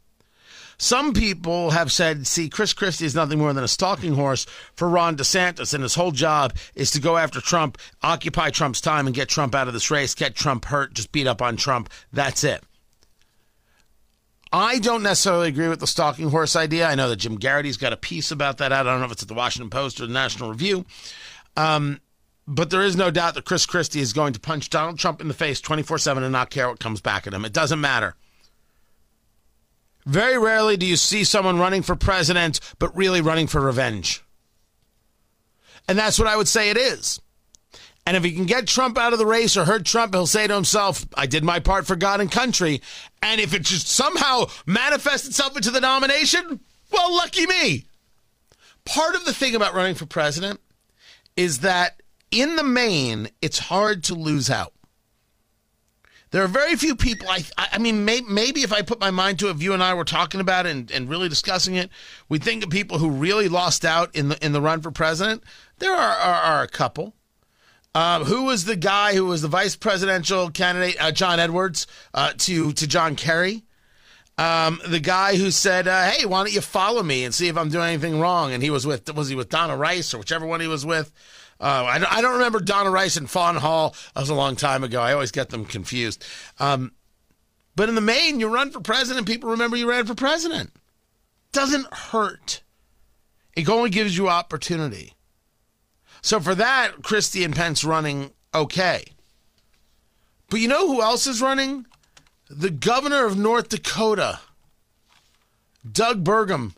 Some 0.77 1.13
people 1.13 1.69
have 1.69 1.91
said, 1.91 2.25
see, 2.25 2.49
Chris 2.49 2.73
Christie 2.73 3.05
is 3.05 3.13
nothing 3.13 3.37
more 3.37 3.53
than 3.53 3.63
a 3.63 3.67
stalking 3.67 4.15
horse 4.15 4.47
for 4.73 4.89
Ron 4.89 5.15
DeSantis, 5.15 5.75
and 5.75 5.83
his 5.83 5.93
whole 5.93 6.11
job 6.11 6.55
is 6.73 6.89
to 6.91 6.99
go 6.99 7.17
after 7.17 7.39
Trump, 7.39 7.77
occupy 8.01 8.49
Trump's 8.49 8.81
time, 8.81 9.05
and 9.05 9.15
get 9.15 9.29
Trump 9.29 9.53
out 9.53 9.67
of 9.67 9.73
this 9.75 9.91
race, 9.91 10.15
get 10.15 10.33
Trump 10.33 10.65
hurt, 10.65 10.95
just 10.95 11.11
beat 11.11 11.27
up 11.27 11.39
on 11.39 11.55
Trump. 11.55 11.87
That's 12.11 12.43
it. 12.43 12.63
I 14.51 14.79
don't 14.79 15.03
necessarily 15.03 15.49
agree 15.49 15.69
with 15.69 15.79
the 15.79 15.87
stalking 15.87 16.31
horse 16.31 16.55
idea. 16.55 16.87
I 16.87 16.95
know 16.95 17.09
that 17.09 17.17
Jim 17.17 17.37
Geraghty's 17.37 17.77
got 17.77 17.93
a 17.93 17.97
piece 17.97 18.31
about 18.31 18.57
that. 18.57 18.73
I 18.73 18.83
don't 18.83 18.99
know 18.99 19.05
if 19.05 19.11
it's 19.11 19.21
at 19.21 19.29
the 19.29 19.33
Washington 19.35 19.69
Post 19.69 20.01
or 20.01 20.07
the 20.07 20.13
National 20.13 20.49
Review. 20.49 20.83
Um, 21.55 22.01
but 22.47 22.69
there 22.69 22.81
is 22.81 22.95
no 22.95 23.11
doubt 23.11 23.35
that 23.35 23.45
Chris 23.45 23.65
Christie 23.65 24.01
is 24.01 24.13
going 24.13 24.33
to 24.33 24.39
punch 24.39 24.69
Donald 24.69 24.99
Trump 24.99 25.21
in 25.21 25.27
the 25.27 25.33
face 25.33 25.61
24 25.61 25.97
7 25.97 26.23
and 26.23 26.31
not 26.31 26.49
care 26.49 26.67
what 26.67 26.79
comes 26.79 27.01
back 27.01 27.27
at 27.27 27.33
him. 27.33 27.45
It 27.45 27.53
doesn't 27.53 27.81
matter. 27.81 28.15
Very 30.05 30.37
rarely 30.37 30.77
do 30.77 30.85
you 30.85 30.95
see 30.95 31.23
someone 31.23 31.59
running 31.59 31.83
for 31.83 31.95
president, 31.95 32.59
but 32.79 32.95
really 32.95 33.21
running 33.21 33.47
for 33.47 33.61
revenge. 33.61 34.23
And 35.87 35.97
that's 35.97 36.17
what 36.17 36.27
I 36.27 36.35
would 36.35 36.47
say 36.47 36.69
it 36.69 36.77
is. 36.77 37.21
And 38.05 38.17
if 38.17 38.23
he 38.23 38.31
can 38.31 38.45
get 38.45 38.67
Trump 38.67 38.97
out 38.97 39.13
of 39.13 39.19
the 39.19 39.27
race 39.27 39.55
or 39.55 39.65
hurt 39.65 39.85
Trump, 39.85 40.15
he'll 40.15 40.25
say 40.25 40.47
to 40.47 40.55
himself, 40.55 41.05
I 41.15 41.27
did 41.27 41.43
my 41.43 41.59
part 41.59 41.85
for 41.85 41.95
God 41.95 42.19
and 42.19 42.31
country. 42.31 42.81
And 43.21 43.39
if 43.39 43.53
it 43.53 43.61
just 43.61 43.87
somehow 43.87 44.45
manifests 44.65 45.27
itself 45.27 45.55
into 45.55 45.69
the 45.69 45.81
nomination, 45.81 46.61
well, 46.91 47.15
lucky 47.15 47.45
me. 47.45 47.85
Part 48.85 49.15
of 49.15 49.25
the 49.25 49.33
thing 49.33 49.53
about 49.53 49.75
running 49.75 49.93
for 49.93 50.07
president 50.07 50.59
is 51.37 51.59
that 51.59 52.00
in 52.31 52.55
the 52.55 52.63
main, 52.63 53.29
it's 53.41 53.59
hard 53.59 54.03
to 54.05 54.15
lose 54.15 54.49
out. 54.49 54.73
There 56.31 56.43
are 56.43 56.47
very 56.47 56.77
few 56.77 56.95
people. 56.95 57.27
I, 57.29 57.43
I 57.57 57.77
mean, 57.77 58.05
may, 58.05 58.21
maybe 58.21 58.61
if 58.61 58.71
I 58.71 58.81
put 58.81 59.01
my 59.01 59.11
mind 59.11 59.39
to 59.39 59.49
it, 59.49 59.51
if 59.51 59.61
you 59.61 59.73
and 59.73 59.83
I 59.83 59.93
were 59.93 60.05
talking 60.05 60.39
about 60.39 60.65
it 60.65 60.71
and, 60.71 60.89
and 60.89 61.09
really 61.09 61.27
discussing 61.27 61.75
it, 61.75 61.89
we 62.29 62.39
think 62.39 62.63
of 62.63 62.69
people 62.69 62.99
who 62.99 63.09
really 63.09 63.49
lost 63.49 63.83
out 63.83 64.15
in 64.15 64.29
the 64.29 64.45
in 64.45 64.53
the 64.53 64.61
run 64.61 64.81
for 64.81 64.91
president. 64.91 65.43
There 65.79 65.93
are 65.93 66.17
are, 66.17 66.41
are 66.41 66.63
a 66.63 66.69
couple. 66.69 67.13
Uh, 67.93 68.23
who 68.23 68.43
was 68.43 68.63
the 68.63 68.77
guy 68.77 69.13
who 69.13 69.25
was 69.25 69.41
the 69.41 69.49
vice 69.49 69.75
presidential 69.75 70.49
candidate? 70.49 70.95
Uh, 71.01 71.11
John 71.11 71.37
Edwards 71.37 71.85
uh, 72.13 72.31
to 72.37 72.71
to 72.73 72.87
John 72.87 73.17
Kerry. 73.17 73.63
Um, 74.37 74.79
the 74.87 75.01
guy 75.01 75.35
who 75.35 75.51
said, 75.51 75.85
uh, 75.85 76.11
"Hey, 76.11 76.25
why 76.25 76.45
don't 76.45 76.53
you 76.53 76.61
follow 76.61 77.03
me 77.03 77.25
and 77.25 77.35
see 77.35 77.49
if 77.49 77.57
I'm 77.57 77.69
doing 77.69 77.89
anything 77.89 78.21
wrong?" 78.21 78.53
And 78.53 78.63
he 78.63 78.69
was 78.69 78.87
with 78.87 79.13
was 79.13 79.27
he 79.27 79.35
with 79.35 79.49
Donna 79.49 79.75
Rice 79.75 80.13
or 80.13 80.19
whichever 80.19 80.45
one 80.45 80.61
he 80.61 80.67
was 80.67 80.85
with. 80.85 81.11
Uh, 81.61 81.85
I, 81.87 81.99
don't, 81.99 82.11
I, 82.11 82.21
don't 82.21 82.33
remember 82.33 82.59
Donna 82.59 82.89
Rice 82.89 83.17
and 83.17 83.29
Fawn 83.29 83.55
Hall. 83.55 83.95
That 84.15 84.21
was 84.21 84.31
a 84.31 84.35
long 84.35 84.55
time 84.55 84.83
ago. 84.83 84.99
I 84.99 85.13
always 85.13 85.29
get 85.29 85.51
them 85.51 85.63
confused. 85.63 86.25
Um, 86.59 86.91
but 87.75 87.87
in 87.87 87.93
the 87.93 88.01
main, 88.01 88.39
you 88.39 88.47
run 88.47 88.71
for 88.71 88.79
president, 88.81 89.27
people 89.27 89.51
remember 89.51 89.77
you 89.77 89.87
ran 89.87 90.07
for 90.07 90.15
president. 90.15 90.71
Doesn't 91.51 91.93
hurt. 91.93 92.63
It 93.55 93.69
only 93.69 93.91
gives 93.91 94.17
you 94.17 94.27
opportunity. 94.27 95.13
So 96.23 96.39
for 96.39 96.55
that, 96.55 97.03
Christie 97.03 97.43
and 97.43 97.55
Pence 97.55 97.83
running 97.83 98.31
okay. 98.55 99.03
But 100.49 100.61
you 100.61 100.67
know 100.67 100.87
who 100.87 101.01
else 101.01 101.27
is 101.27 101.41
running? 101.41 101.85
The 102.49 102.71
governor 102.71 103.25
of 103.25 103.37
North 103.37 103.69
Dakota, 103.69 104.39
Doug 105.89 106.23
Burgum, 106.23 106.73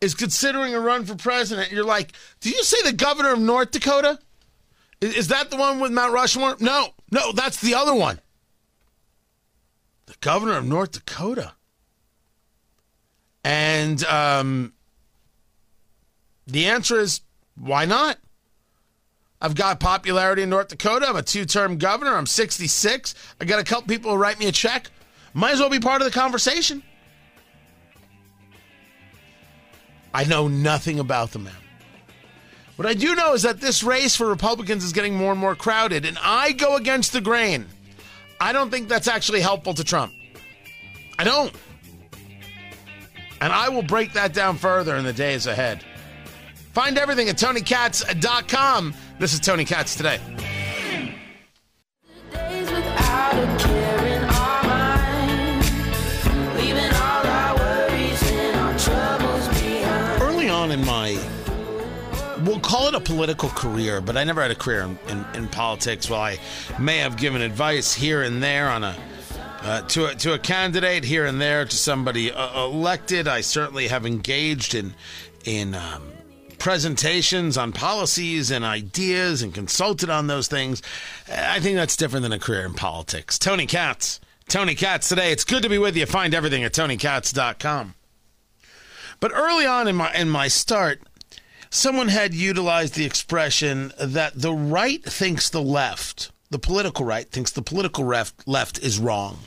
is 0.00 0.14
considering 0.14 0.74
a 0.74 0.80
run 0.80 1.04
for 1.04 1.14
president. 1.14 1.72
You're 1.72 1.84
like, 1.84 2.12
do 2.40 2.50
you 2.50 2.62
say 2.62 2.76
the 2.84 2.92
governor 2.92 3.32
of 3.32 3.40
North 3.40 3.70
Dakota? 3.70 4.18
Is, 5.00 5.16
is 5.16 5.28
that 5.28 5.50
the 5.50 5.56
one 5.56 5.80
with 5.80 5.92
Mount 5.92 6.12
Rushmore? 6.12 6.56
No, 6.60 6.88
no, 7.10 7.32
that's 7.32 7.60
the 7.60 7.74
other 7.74 7.94
one. 7.94 8.20
The 10.06 10.14
governor 10.20 10.56
of 10.56 10.66
North 10.66 10.92
Dakota. 10.92 11.52
And 13.44 14.02
um, 14.04 14.72
the 16.46 16.66
answer 16.66 16.98
is 16.98 17.20
why 17.56 17.84
not? 17.84 18.18
I've 19.40 19.54
got 19.54 19.80
popularity 19.80 20.42
in 20.42 20.50
North 20.50 20.68
Dakota. 20.68 21.06
I'm 21.08 21.16
a 21.16 21.22
two 21.22 21.44
term 21.44 21.78
governor. 21.78 22.14
I'm 22.14 22.26
66. 22.26 23.14
I 23.40 23.44
got 23.44 23.60
a 23.60 23.64
couple 23.64 23.86
people 23.88 24.10
who 24.10 24.16
write 24.16 24.38
me 24.38 24.46
a 24.46 24.52
check. 24.52 24.90
Might 25.34 25.52
as 25.52 25.60
well 25.60 25.70
be 25.70 25.78
part 25.78 26.00
of 26.00 26.06
the 26.10 26.18
conversation. 26.18 26.82
I 30.14 30.24
know 30.24 30.48
nothing 30.48 30.98
about 30.98 31.32
the 31.32 31.38
man. 31.38 31.52
What 32.76 32.86
I 32.86 32.94
do 32.94 33.14
know 33.14 33.32
is 33.32 33.42
that 33.42 33.60
this 33.60 33.82
race 33.82 34.16
for 34.16 34.26
Republicans 34.26 34.84
is 34.84 34.92
getting 34.92 35.14
more 35.14 35.32
and 35.32 35.40
more 35.40 35.54
crowded, 35.54 36.04
and 36.04 36.18
I 36.22 36.52
go 36.52 36.76
against 36.76 37.12
the 37.12 37.20
grain. 37.20 37.66
I 38.38 38.52
don't 38.52 38.70
think 38.70 38.88
that's 38.88 39.08
actually 39.08 39.40
helpful 39.40 39.72
to 39.74 39.84
Trump. 39.84 40.12
I 41.18 41.24
don't. 41.24 41.52
And 43.40 43.52
I 43.52 43.68
will 43.68 43.82
break 43.82 44.12
that 44.12 44.34
down 44.34 44.56
further 44.56 44.96
in 44.96 45.04
the 45.04 45.12
days 45.12 45.46
ahead. 45.46 45.84
Find 46.72 46.98
everything 46.98 47.28
at 47.28 47.36
TonyKatz.com. 47.36 48.94
This 49.18 49.32
is 49.32 49.40
Tony 49.40 49.64
Katz 49.64 49.96
today. 49.96 50.20
We'll 62.46 62.60
call 62.60 62.88
it 62.88 62.94
a 62.94 63.00
political 63.00 63.48
career, 63.50 64.00
but 64.00 64.16
I 64.16 64.24
never 64.24 64.40
had 64.40 64.50
a 64.50 64.54
career 64.54 64.82
in, 64.82 64.98
in, 65.08 65.26
in 65.34 65.48
politics. 65.48 66.08
While 66.08 66.20
I 66.20 66.38
may 66.78 66.98
have 66.98 67.16
given 67.16 67.42
advice 67.42 67.92
here 67.92 68.22
and 68.22 68.42
there 68.42 68.70
on 68.70 68.84
a 68.84 68.96
uh, 69.62 69.82
to 69.82 70.06
a, 70.06 70.14
to 70.14 70.32
a 70.32 70.38
candidate 70.38 71.02
here 71.04 71.26
and 71.26 71.40
there 71.40 71.64
to 71.64 71.76
somebody 71.76 72.30
uh, 72.30 72.64
elected, 72.64 73.26
I 73.26 73.40
certainly 73.40 73.88
have 73.88 74.06
engaged 74.06 74.74
in 74.74 74.94
in 75.44 75.74
um, 75.74 76.12
presentations 76.58 77.58
on 77.58 77.72
policies 77.72 78.50
and 78.50 78.64
ideas 78.64 79.42
and 79.42 79.52
consulted 79.52 80.08
on 80.08 80.26
those 80.26 80.48
things. 80.48 80.82
I 81.30 81.60
think 81.60 81.76
that's 81.76 81.96
different 81.96 82.22
than 82.22 82.32
a 82.32 82.38
career 82.38 82.64
in 82.64 82.74
politics. 82.74 83.38
Tony 83.38 83.66
Katz. 83.66 84.20
Tony 84.48 84.76
Katz 84.76 85.08
today. 85.08 85.32
It's 85.32 85.44
good 85.44 85.62
to 85.64 85.68
be 85.68 85.78
with 85.78 85.96
you. 85.96 86.06
Find 86.06 86.32
everything 86.32 86.62
at 86.62 86.72
tonykatz.com. 86.72 87.94
But 89.18 89.32
early 89.34 89.66
on 89.66 89.88
in 89.88 89.96
my 89.96 90.14
in 90.14 90.30
my 90.30 90.46
start, 90.46 91.00
someone 91.76 92.08
had 92.08 92.32
utilized 92.34 92.94
the 92.94 93.04
expression 93.04 93.92
that 94.00 94.32
the 94.34 94.52
right 94.52 95.02
thinks 95.04 95.50
the 95.50 95.62
left, 95.62 96.32
the 96.50 96.58
political 96.58 97.04
right 97.04 97.30
thinks 97.30 97.50
the 97.50 97.62
political 97.62 98.04
left 98.04 98.48
left 98.48 98.78
is 98.78 98.98
wrong. 98.98 99.40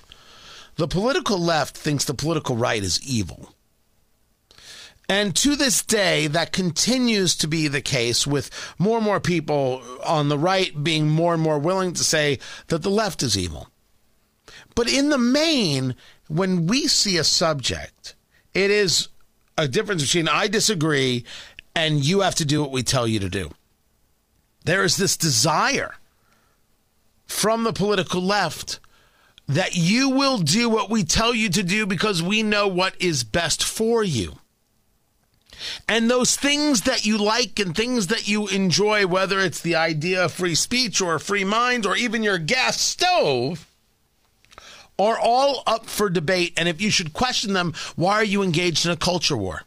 The 0.76 0.88
political 0.88 1.40
left 1.40 1.76
thinks 1.76 2.06
the 2.06 2.14
political 2.14 2.56
right 2.56 2.82
is 2.82 3.02
evil. 3.02 3.54
And 5.10 5.36
to 5.38 5.56
this 5.56 5.82
day, 5.82 6.28
that 6.28 6.54
continues 6.54 7.36
to 7.38 7.48
be 7.48 7.68
the 7.68 7.82
case 7.82 8.28
with 8.28 8.52
more 8.78 8.98
and 8.98 9.06
more 9.06 9.20
people 9.20 9.82
on 10.06 10.30
the 10.30 10.38
right 10.38 10.72
being 10.84 11.10
more 11.10 11.34
and 11.34 11.42
more 11.42 11.58
willing 11.58 11.94
to 11.94 12.04
say 12.04 12.38
that 12.68 12.84
the 12.84 12.92
left 12.92 13.24
is 13.24 13.36
evil. 13.36 13.70
But 14.76 14.88
in 14.88 15.10
the 15.10 15.18
main, 15.18 15.96
when 16.28 16.68
we 16.68 16.88
see 16.88 17.18
a 17.18 17.24
subject, 17.24 18.16
it 18.54 18.70
is 18.70 19.10
a 19.58 19.68
difference 19.68 20.04
between 20.04 20.28
I 20.28 20.48
disagree 20.48 21.26
and 21.80 22.04
you 22.04 22.22
have 22.22 22.36
to 22.36 22.46
do 22.46 22.62
what 22.62 22.72
we 22.72 22.84
tell 22.84 23.08
you 23.08 23.20
to 23.20 23.30
do. 23.30 23.52
There 24.66 24.84
is 24.84 24.98
this 24.98 25.16
desire 25.16 25.96
from 27.26 27.64
the 27.64 27.74
political 27.74 28.22
left 28.22 28.80
that 29.48 29.76
you 29.76 30.10
will 30.10 30.40
do 30.40 30.70
what 30.70 30.90
we 30.90 31.04
tell 31.04 31.34
you 31.34 31.50
to 31.50 31.64
do 31.64 31.86
because 31.86 32.22
we 32.22 32.44
know 32.44 32.68
what 32.68 33.02
is 33.02 33.24
best 33.24 33.64
for 33.64 34.04
you. 34.04 34.40
And 35.88 36.10
those 36.10 36.36
things 36.36 36.82
that 36.82 37.06
you 37.06 37.18
like 37.18 37.60
and 37.60 37.76
things 37.76 38.08
that 38.08 38.28
you 38.28 38.48
enjoy, 38.48 39.08
whether 39.08 39.40
it's 39.40 39.62
the 39.62 39.76
idea 39.76 40.26
of 40.26 40.34
free 40.34 40.56
speech 40.56 41.02
or 41.02 41.18
free 41.18 41.44
mind 41.44 41.86
or 41.86 41.96
even 41.96 42.24
your 42.24 42.38
gas 42.38 42.80
stove, 42.80 43.68
are 44.98 45.18
all 45.18 45.64
up 45.66 45.86
for 45.86 46.10
debate. 46.10 46.54
And 46.58 46.68
if 46.68 46.82
you 46.82 46.90
should 46.90 47.14
question 47.14 47.54
them, 47.54 47.74
why 47.96 48.16
are 48.16 48.24
you 48.24 48.44
engaged 48.44 48.86
in 48.86 48.92
a 48.92 48.98
culture 48.98 49.38
war? 49.38 49.64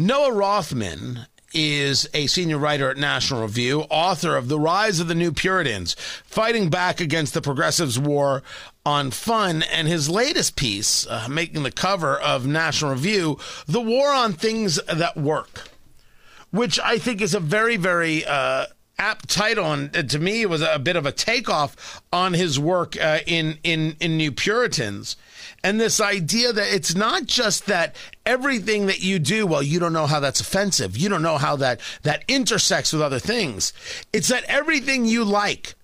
Noah 0.00 0.32
Rothman 0.32 1.26
is 1.52 2.08
a 2.14 2.28
senior 2.28 2.56
writer 2.56 2.88
at 2.88 2.96
National 2.96 3.42
Review, 3.42 3.80
author 3.90 4.36
of 4.36 4.46
The 4.46 4.60
Rise 4.60 5.00
of 5.00 5.08
the 5.08 5.14
New 5.16 5.32
Puritans, 5.32 5.94
fighting 6.24 6.70
back 6.70 7.00
against 7.00 7.34
the 7.34 7.42
progressives' 7.42 7.98
war 7.98 8.44
on 8.86 9.10
fun, 9.10 9.64
and 9.64 9.88
his 9.88 10.08
latest 10.08 10.54
piece, 10.54 11.04
uh, 11.08 11.26
making 11.28 11.64
the 11.64 11.72
cover 11.72 12.16
of 12.16 12.46
National 12.46 12.92
Review, 12.92 13.38
The 13.66 13.80
War 13.80 14.12
on 14.12 14.34
Things 14.34 14.78
That 14.84 15.16
Work, 15.16 15.68
which 16.52 16.78
I 16.78 16.98
think 16.98 17.20
is 17.20 17.34
a 17.34 17.40
very, 17.40 17.76
very 17.76 18.24
uh, 18.24 18.66
apt 19.00 19.28
title, 19.28 19.72
and 19.72 19.96
uh, 19.96 20.04
to 20.04 20.20
me, 20.20 20.42
it 20.42 20.48
was 20.48 20.62
a 20.62 20.78
bit 20.78 20.94
of 20.94 21.06
a 21.06 21.12
takeoff 21.12 22.00
on 22.12 22.34
his 22.34 22.56
work 22.56 22.96
uh, 23.00 23.18
in, 23.26 23.58
in, 23.64 23.96
in 23.98 24.16
New 24.16 24.30
Puritans 24.30 25.16
and 25.64 25.80
this 25.80 26.00
idea 26.00 26.52
that 26.52 26.72
it's 26.72 26.94
not 26.94 27.26
just 27.26 27.66
that 27.66 27.96
everything 28.24 28.86
that 28.86 29.00
you 29.00 29.18
do 29.18 29.46
well 29.46 29.62
you 29.62 29.78
don't 29.80 29.92
know 29.92 30.06
how 30.06 30.20
that's 30.20 30.40
offensive. 30.40 30.96
You 30.96 31.08
don't 31.08 31.22
know 31.22 31.38
how 31.38 31.56
that 31.56 31.80
that 32.02 32.24
intersects 32.28 32.92
with 32.92 33.02
other 33.02 33.18
things. 33.18 33.72
It's 34.12 34.28
that 34.28 34.44
everything 34.44 35.04
you 35.04 35.24
like 35.24 35.74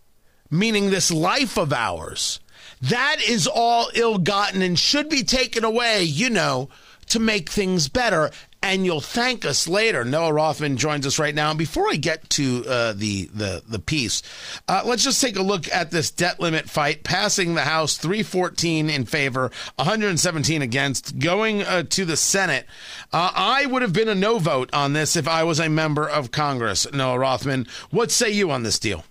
meaning 0.50 0.90
this 0.90 1.10
life 1.10 1.58
of 1.58 1.72
ours 1.72 2.40
that 2.80 3.16
is 3.26 3.46
all 3.46 3.88
ill-gotten 3.94 4.62
and 4.62 4.78
should 4.78 5.08
be 5.08 5.22
taken 5.22 5.64
away 5.64 6.02
you 6.02 6.30
know 6.30 6.68
to 7.06 7.18
make 7.18 7.48
things 7.48 7.88
better 7.88 8.30
and 8.64 8.86
you'll 8.86 9.02
thank 9.02 9.44
us 9.44 9.68
later. 9.68 10.06
Noah 10.06 10.32
Rothman 10.32 10.78
joins 10.78 11.06
us 11.06 11.18
right 11.18 11.34
now. 11.34 11.50
And 11.50 11.58
before 11.58 11.86
I 11.86 11.96
get 11.96 12.30
to 12.30 12.64
uh, 12.66 12.92
the 12.94 13.26
the 13.26 13.62
the 13.68 13.78
piece, 13.78 14.22
uh, 14.66 14.82
let's 14.86 15.04
just 15.04 15.20
take 15.20 15.36
a 15.36 15.42
look 15.42 15.70
at 15.70 15.90
this 15.90 16.10
debt 16.10 16.40
limit 16.40 16.70
fight. 16.70 17.04
Passing 17.04 17.54
the 17.54 17.62
House 17.62 17.98
314 17.98 18.88
in 18.88 19.04
favor, 19.04 19.50
117 19.76 20.62
against, 20.62 21.18
going 21.18 21.62
uh, 21.62 21.82
to 21.90 22.06
the 22.06 22.16
Senate. 22.16 22.64
Uh, 23.12 23.30
I 23.34 23.66
would 23.66 23.82
have 23.82 23.92
been 23.92 24.08
a 24.08 24.14
no 24.14 24.38
vote 24.38 24.70
on 24.72 24.94
this 24.94 25.14
if 25.14 25.28
I 25.28 25.44
was 25.44 25.60
a 25.60 25.68
member 25.68 26.08
of 26.08 26.32
Congress. 26.32 26.90
Noah 26.90 27.18
Rothman, 27.18 27.66
what 27.90 28.10
say 28.10 28.30
you 28.30 28.50
on 28.50 28.62
this 28.62 28.78
deal? 28.78 29.04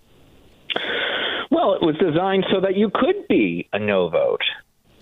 Well, 1.52 1.76
it 1.76 1.86
was 1.86 1.96
designed 2.00 2.46
so 2.52 2.60
that 2.62 2.76
you 2.76 2.90
could 2.92 3.28
be 3.30 3.70
a 3.72 3.78
no 3.78 4.10
vote. 4.10 4.42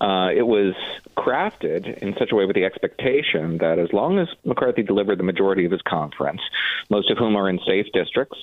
Uh, 0.02 0.30
it 0.36 0.42
was 0.42 0.74
crafted 1.16 2.00
in 2.00 2.16
such 2.18 2.32
a 2.32 2.36
way 2.36 2.46
with 2.46 2.56
the 2.56 2.66
expectation 2.66 3.60
that 3.60 3.78
as 3.78 3.94
long 3.94 4.18
as 4.18 4.28
McCarthy 4.44 4.82
delivered 4.82 5.20
the 5.20 5.24
majority 5.24 5.64
of 5.64 5.72
his 5.72 5.82
conference, 5.84 6.42
most 6.90 7.12
of 7.12 7.20
whom 7.20 7.36
are 7.36 7.48
in 7.48 7.60
safe 7.68 7.86
districts, 7.94 8.38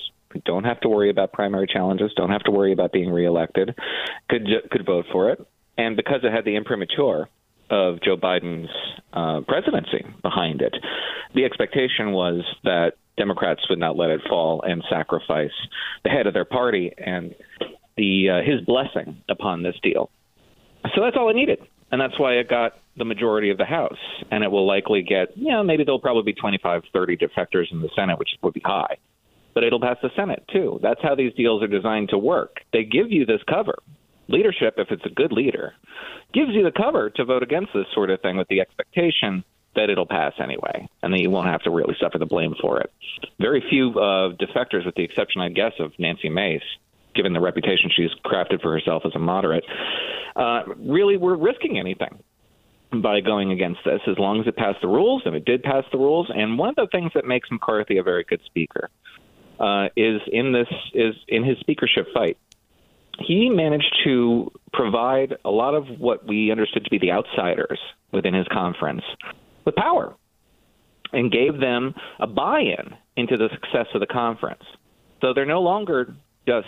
don't 0.45 0.63
have 0.63 0.79
to 0.79 0.87
worry 0.87 1.09
about 1.09 1.33
primary 1.33 1.67
challenges, 1.67 2.13
don't 2.15 2.29
have 2.29 2.43
to 2.43 2.51
worry 2.51 2.71
about 2.71 2.93
being 2.93 3.11
reelected, 3.11 3.75
could 4.29 4.47
could 4.71 4.85
vote 4.85 5.05
for 5.11 5.31
it, 5.31 5.45
and 5.77 5.97
because 5.97 6.21
it 6.23 6.31
had 6.31 6.45
the 6.45 6.55
imprimatur 6.55 7.27
of 7.69 8.01
Joe 8.01 8.15
Biden's 8.15 8.69
uh, 9.11 9.41
presidency 9.41 10.05
behind 10.21 10.61
it, 10.61 10.75
the 11.35 11.43
expectation 11.43 12.13
was 12.13 12.43
that 12.63 12.93
Democrats 13.17 13.67
would 13.69 13.79
not 13.79 13.97
let 13.97 14.11
it 14.11 14.21
fall 14.29 14.61
and 14.61 14.81
sacrifice 14.89 15.51
the 16.05 16.09
head 16.09 16.25
of 16.25 16.33
their 16.33 16.45
party 16.45 16.93
and 16.97 17.35
the 17.97 18.29
uh, 18.29 18.49
his 18.49 18.61
blessing 18.65 19.21
upon 19.27 19.61
this 19.61 19.75
deal. 19.83 20.09
So 20.95 21.01
that's 21.01 21.15
all 21.17 21.29
it 21.29 21.35
needed. 21.35 21.59
And 21.91 21.99
that's 21.99 22.19
why 22.19 22.33
it 22.33 22.47
got 22.47 22.73
the 22.97 23.05
majority 23.05 23.49
of 23.49 23.57
the 23.57 23.65
House. 23.65 23.97
And 24.31 24.43
it 24.43 24.51
will 24.51 24.67
likely 24.67 25.01
get, 25.01 25.35
you 25.35 25.51
know, 25.51 25.63
maybe 25.63 25.83
there'll 25.83 25.99
probably 25.99 26.23
be 26.23 26.33
25, 26.33 26.83
30 26.93 27.17
defectors 27.17 27.71
in 27.71 27.81
the 27.81 27.89
Senate, 27.95 28.19
which 28.19 28.29
would 28.41 28.53
be 28.53 28.61
high. 28.63 28.97
But 29.53 29.63
it'll 29.63 29.81
pass 29.81 29.97
the 30.01 30.11
Senate, 30.15 30.43
too. 30.51 30.79
That's 30.81 31.01
how 31.01 31.15
these 31.15 31.33
deals 31.33 31.63
are 31.63 31.67
designed 31.67 32.09
to 32.09 32.17
work. 32.17 32.57
They 32.71 32.83
give 32.83 33.11
you 33.11 33.25
this 33.25 33.41
cover. 33.49 33.79
Leadership, 34.27 34.75
if 34.77 34.91
it's 34.91 35.05
a 35.05 35.09
good 35.09 35.31
leader, 35.31 35.73
gives 36.33 36.51
you 36.51 36.63
the 36.63 36.71
cover 36.71 37.09
to 37.09 37.25
vote 37.25 37.41
against 37.41 37.73
this 37.73 37.87
sort 37.93 38.11
of 38.11 38.21
thing 38.21 38.37
with 38.37 38.47
the 38.47 38.61
expectation 38.61 39.43
that 39.75 39.89
it'll 39.89 40.05
pass 40.05 40.33
anyway, 40.41 40.87
and 41.01 41.13
then 41.13 41.19
you 41.19 41.29
won't 41.29 41.47
have 41.47 41.61
to 41.61 41.71
really 41.71 41.95
suffer 41.99 42.17
the 42.17 42.25
blame 42.25 42.53
for 42.61 42.79
it. 42.79 42.91
Very 43.39 43.63
few 43.69 43.91
uh, 43.91 44.33
defectors, 44.35 44.85
with 44.85 44.95
the 44.95 45.03
exception, 45.03 45.41
I 45.41 45.49
guess, 45.49 45.73
of 45.79 45.93
Nancy 45.97 46.29
Mace, 46.29 46.61
given 47.15 47.33
the 47.33 47.39
reputation 47.39 47.89
she's 47.95 48.11
crafted 48.25 48.61
for 48.61 48.71
herself 48.71 49.03
as 49.05 49.11
a 49.15 49.19
moderate, 49.19 49.63
uh, 50.35 50.63
really 50.77 51.17
were 51.17 51.37
risking 51.37 51.77
anything 51.77 52.23
by 53.01 53.21
going 53.21 53.51
against 53.51 53.79
this 53.85 54.01
as 54.07 54.17
long 54.17 54.39
as 54.39 54.47
it 54.47 54.55
passed 54.55 54.79
the 54.81 54.87
rules, 54.87 55.21
and 55.25 55.35
it 55.35 55.45
did 55.45 55.61
pass 55.63 55.83
the 55.91 55.97
rules. 55.97 56.31
And 56.33 56.57
one 56.57 56.69
of 56.69 56.75
the 56.75 56.87
things 56.91 57.11
that 57.13 57.25
makes 57.25 57.49
McCarthy 57.51 57.97
a 57.97 58.03
very 58.03 58.23
good 58.23 58.41
speaker 58.45 58.89
uh, 59.59 59.89
is 59.95 60.21
in 60.31 60.53
this 60.53 60.67
is 60.93 61.15
in 61.27 61.43
his 61.43 61.57
speakership 61.59 62.07
fight. 62.13 62.37
He 63.19 63.49
managed 63.49 63.93
to 64.05 64.51
provide 64.71 65.35
a 65.43 65.49
lot 65.49 65.75
of 65.75 65.99
what 65.99 66.25
we 66.25 66.51
understood 66.51 66.85
to 66.85 66.89
be 66.89 66.97
the 66.97 67.11
outsiders 67.11 67.79
within 68.11 68.33
his 68.33 68.47
conference 68.47 69.03
with 69.65 69.75
power 69.75 70.15
and 71.11 71.31
gave 71.31 71.59
them 71.59 71.93
a 72.19 72.27
buy 72.27 72.61
in 72.61 72.95
into 73.17 73.35
the 73.35 73.49
success 73.53 73.87
of 73.93 73.99
the 73.99 74.07
conference. 74.07 74.63
So 75.21 75.33
they're 75.33 75.45
no 75.45 75.61
longer 75.61 76.15
just 76.47 76.67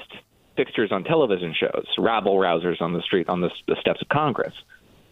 fixtures 0.61 0.91
on 0.91 1.03
television 1.03 1.55
shows, 1.59 1.85
rabble 1.97 2.35
rousers 2.35 2.81
on 2.81 2.93
the 2.93 3.01
street 3.01 3.27
on 3.29 3.41
the, 3.41 3.49
the 3.67 3.75
steps 3.79 4.01
of 4.01 4.09
Congress. 4.09 4.53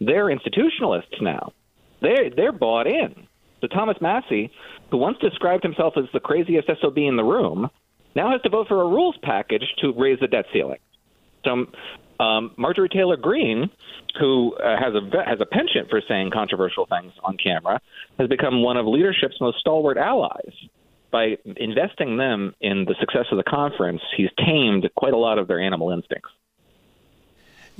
They're 0.00 0.26
institutionalists 0.26 1.20
now. 1.20 1.52
They 2.00 2.30
they're 2.34 2.52
bought 2.52 2.86
in. 2.86 3.26
So 3.60 3.66
Thomas 3.66 3.96
Massie, 4.00 4.50
who 4.90 4.96
once 4.96 5.18
described 5.18 5.62
himself 5.62 5.94
as 5.96 6.04
the 6.12 6.20
craziest 6.20 6.68
SOB 6.80 6.98
in 6.98 7.16
the 7.16 7.24
room, 7.24 7.68
now 8.14 8.30
has 8.30 8.40
to 8.42 8.48
vote 8.48 8.68
for 8.68 8.80
a 8.80 8.86
rules 8.86 9.16
package 9.22 9.64
to 9.80 9.92
raise 9.92 10.18
the 10.20 10.28
debt 10.28 10.46
ceiling. 10.52 10.78
So 11.44 11.66
um, 12.24 12.52
Marjorie 12.56 12.88
Taylor 12.88 13.16
Greene, 13.16 13.70
who 14.18 14.54
uh, 14.54 14.76
has 14.78 14.94
a 14.94 15.24
has 15.26 15.40
a 15.40 15.46
penchant 15.46 15.90
for 15.90 16.00
saying 16.06 16.30
controversial 16.32 16.86
things 16.86 17.12
on 17.24 17.36
camera, 17.36 17.80
has 18.18 18.28
become 18.28 18.62
one 18.62 18.76
of 18.76 18.86
leadership's 18.86 19.40
most 19.40 19.58
stalwart 19.58 19.98
allies 19.98 20.54
by 21.10 21.36
investing 21.56 22.16
them 22.16 22.54
in 22.60 22.84
the 22.84 22.94
success 23.00 23.26
of 23.30 23.36
the 23.36 23.44
conference, 23.44 24.00
he's 24.16 24.30
tamed 24.44 24.88
quite 24.96 25.12
a 25.12 25.18
lot 25.18 25.38
of 25.38 25.48
their 25.48 25.60
animal 25.60 25.90
instincts. 25.90 26.30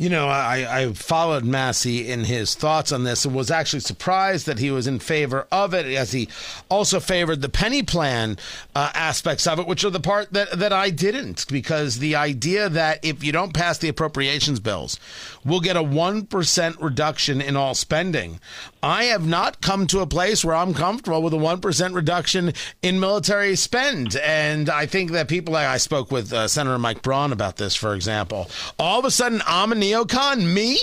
You 0.01 0.09
know, 0.09 0.29
I, 0.29 0.81
I, 0.81 0.93
followed 0.95 1.45
Massie 1.45 2.11
in 2.11 2.25
his 2.25 2.55
thoughts 2.55 2.91
on 2.91 3.05
this 3.05 3.27
and 3.27 3.35
was 3.35 3.51
actually 3.51 3.81
surprised 3.81 4.47
that 4.47 4.59
he 4.59 4.71
was 4.71 4.87
in 4.87 4.99
favor 4.99 5.47
of 5.53 5.75
it, 5.75 5.85
as 5.85 6.13
he 6.13 6.31
also 6.71 7.01
favored 7.01 7.43
the 7.43 7.51
penny 7.51 7.83
plan 7.83 8.39
uh, 8.75 8.93
aspects 8.95 9.47
of 9.47 9.59
it, 9.59 9.67
which 9.67 9.85
are 9.85 9.91
the 9.91 10.01
part 10.01 10.33
that, 10.33 10.59
that 10.59 10.73
I 10.73 10.89
didn't, 10.89 11.45
because 11.49 11.99
the 11.99 12.17
idea 12.17 12.71
that 12.71 13.05
if 13.05 13.23
you 13.23 13.31
don't 13.31 13.53
pass 13.53 13.77
the 13.77 13.91
appropriations 13.91 14.59
bills, 14.59 14.99
we'll 15.45 15.61
get 15.61 15.77
a 15.77 15.83
1% 15.83 16.83
reduction 16.83 17.43
in 17.43 17.55
all 17.55 17.75
spending. 17.75 18.41
I 18.83 19.05
have 19.05 19.27
not 19.27 19.61
come 19.61 19.87
to 19.89 20.01
a 20.01 20.07
place 20.07 20.43
where 20.43 20.55
I'm 20.57 20.73
comfortable 20.73 21.23
with 21.23 21.35
a 21.35 21.37
1% 21.37 21.95
reduction 21.95 22.55
in 22.81 23.01
military 23.01 23.55
spend. 23.55 24.17
And 24.17 24.71
I 24.71 24.87
think 24.87 25.11
that 25.11 25.29
people, 25.29 25.55
I 25.57 25.77
spoke 25.77 26.11
with 26.11 26.33
uh, 26.33 26.49
Senator 26.49 26.79
Mike 26.79 27.03
Braun 27.03 27.33
about 27.33 27.59
this, 27.59 27.77
for 27.77 27.95
example, 27.95 28.49
all 28.79 28.99
of 28.99 29.05
a 29.05 29.11
sudden 29.11 29.43
I'm 29.47 29.73
neocon? 29.91 30.45
Me? 30.53 30.79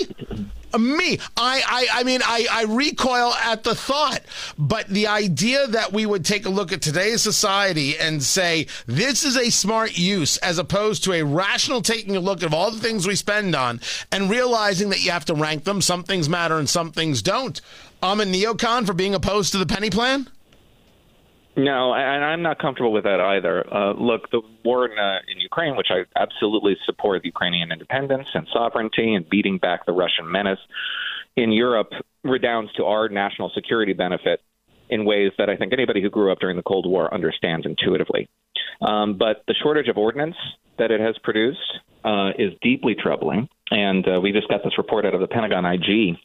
me. 0.76 1.18
I, 1.36 1.62
I 1.66 1.86
i 1.94 2.02
mean 2.04 2.20
I, 2.22 2.46
I 2.50 2.64
recoil 2.64 3.32
at 3.32 3.64
the 3.64 3.74
thought. 3.74 4.20
But 4.58 4.88
the 4.88 5.06
idea 5.06 5.66
that 5.68 5.92
we 5.92 6.04
would 6.04 6.24
take 6.24 6.44
a 6.44 6.50
look 6.50 6.72
at 6.72 6.82
today's 6.82 7.22
society 7.22 7.96
and 7.98 8.22
say 8.22 8.66
this 8.86 9.24
is 9.24 9.36
a 9.36 9.50
smart 9.50 9.96
use 9.96 10.36
as 10.38 10.58
opposed 10.58 11.04
to 11.04 11.14
a 11.14 11.22
rational 11.22 11.80
taking 11.80 12.16
a 12.16 12.20
look 12.20 12.42
at 12.42 12.52
all 12.52 12.70
the 12.70 12.80
things 12.80 13.06
we 13.06 13.14
spend 13.14 13.54
on 13.54 13.80
and 14.12 14.28
realizing 14.28 14.90
that 14.90 15.02
you 15.02 15.10
have 15.10 15.24
to 15.26 15.34
rank 15.34 15.64
them. 15.64 15.80
Some 15.80 16.04
things 16.04 16.28
matter 16.28 16.58
and 16.58 16.68
some 16.68 16.92
things 16.92 17.22
don't. 17.22 17.60
I'm 18.02 18.20
a 18.20 18.24
neocon 18.24 18.86
for 18.86 18.92
being 18.92 19.14
opposed 19.14 19.52
to 19.52 19.58
the 19.58 19.66
penny 19.66 19.90
plan 19.90 20.28
no, 21.58 21.92
and 21.92 22.24
I'm 22.24 22.42
not 22.42 22.60
comfortable 22.60 22.92
with 22.92 23.04
that 23.04 23.20
either. 23.20 23.66
Uh, 23.72 23.92
look, 23.92 24.30
the 24.30 24.40
war 24.64 24.86
in, 24.86 24.96
uh, 24.96 25.18
in 25.26 25.40
Ukraine, 25.40 25.76
which 25.76 25.88
I 25.90 26.04
absolutely 26.16 26.76
support 26.86 27.24
Ukrainian 27.24 27.72
independence 27.72 28.28
and 28.32 28.46
sovereignty 28.52 29.14
and 29.14 29.28
beating 29.28 29.58
back 29.58 29.84
the 29.84 29.92
Russian 29.92 30.30
menace 30.30 30.60
in 31.36 31.50
Europe, 31.50 31.90
redounds 32.22 32.72
to 32.74 32.84
our 32.84 33.08
national 33.08 33.50
security 33.54 33.92
benefit 33.92 34.40
in 34.88 35.04
ways 35.04 35.32
that 35.38 35.50
I 35.50 35.56
think 35.56 35.72
anybody 35.72 36.00
who 36.00 36.10
grew 36.10 36.30
up 36.30 36.38
during 36.38 36.56
the 36.56 36.62
Cold 36.62 36.86
War 36.88 37.12
understands 37.12 37.66
intuitively. 37.66 38.28
Um, 38.80 39.18
but 39.18 39.42
the 39.48 39.54
shortage 39.60 39.88
of 39.88 39.98
ordnance 39.98 40.36
that 40.78 40.92
it 40.92 41.00
has 41.00 41.16
produced 41.24 41.78
uh, 42.04 42.30
is 42.38 42.52
deeply 42.62 42.94
troubling. 42.94 43.48
And 43.70 44.06
uh, 44.06 44.20
we 44.20 44.30
just 44.32 44.48
got 44.48 44.62
this 44.62 44.78
report 44.78 45.04
out 45.04 45.14
of 45.14 45.20
the 45.20 45.26
Pentagon 45.26 45.64
IG 45.66 46.16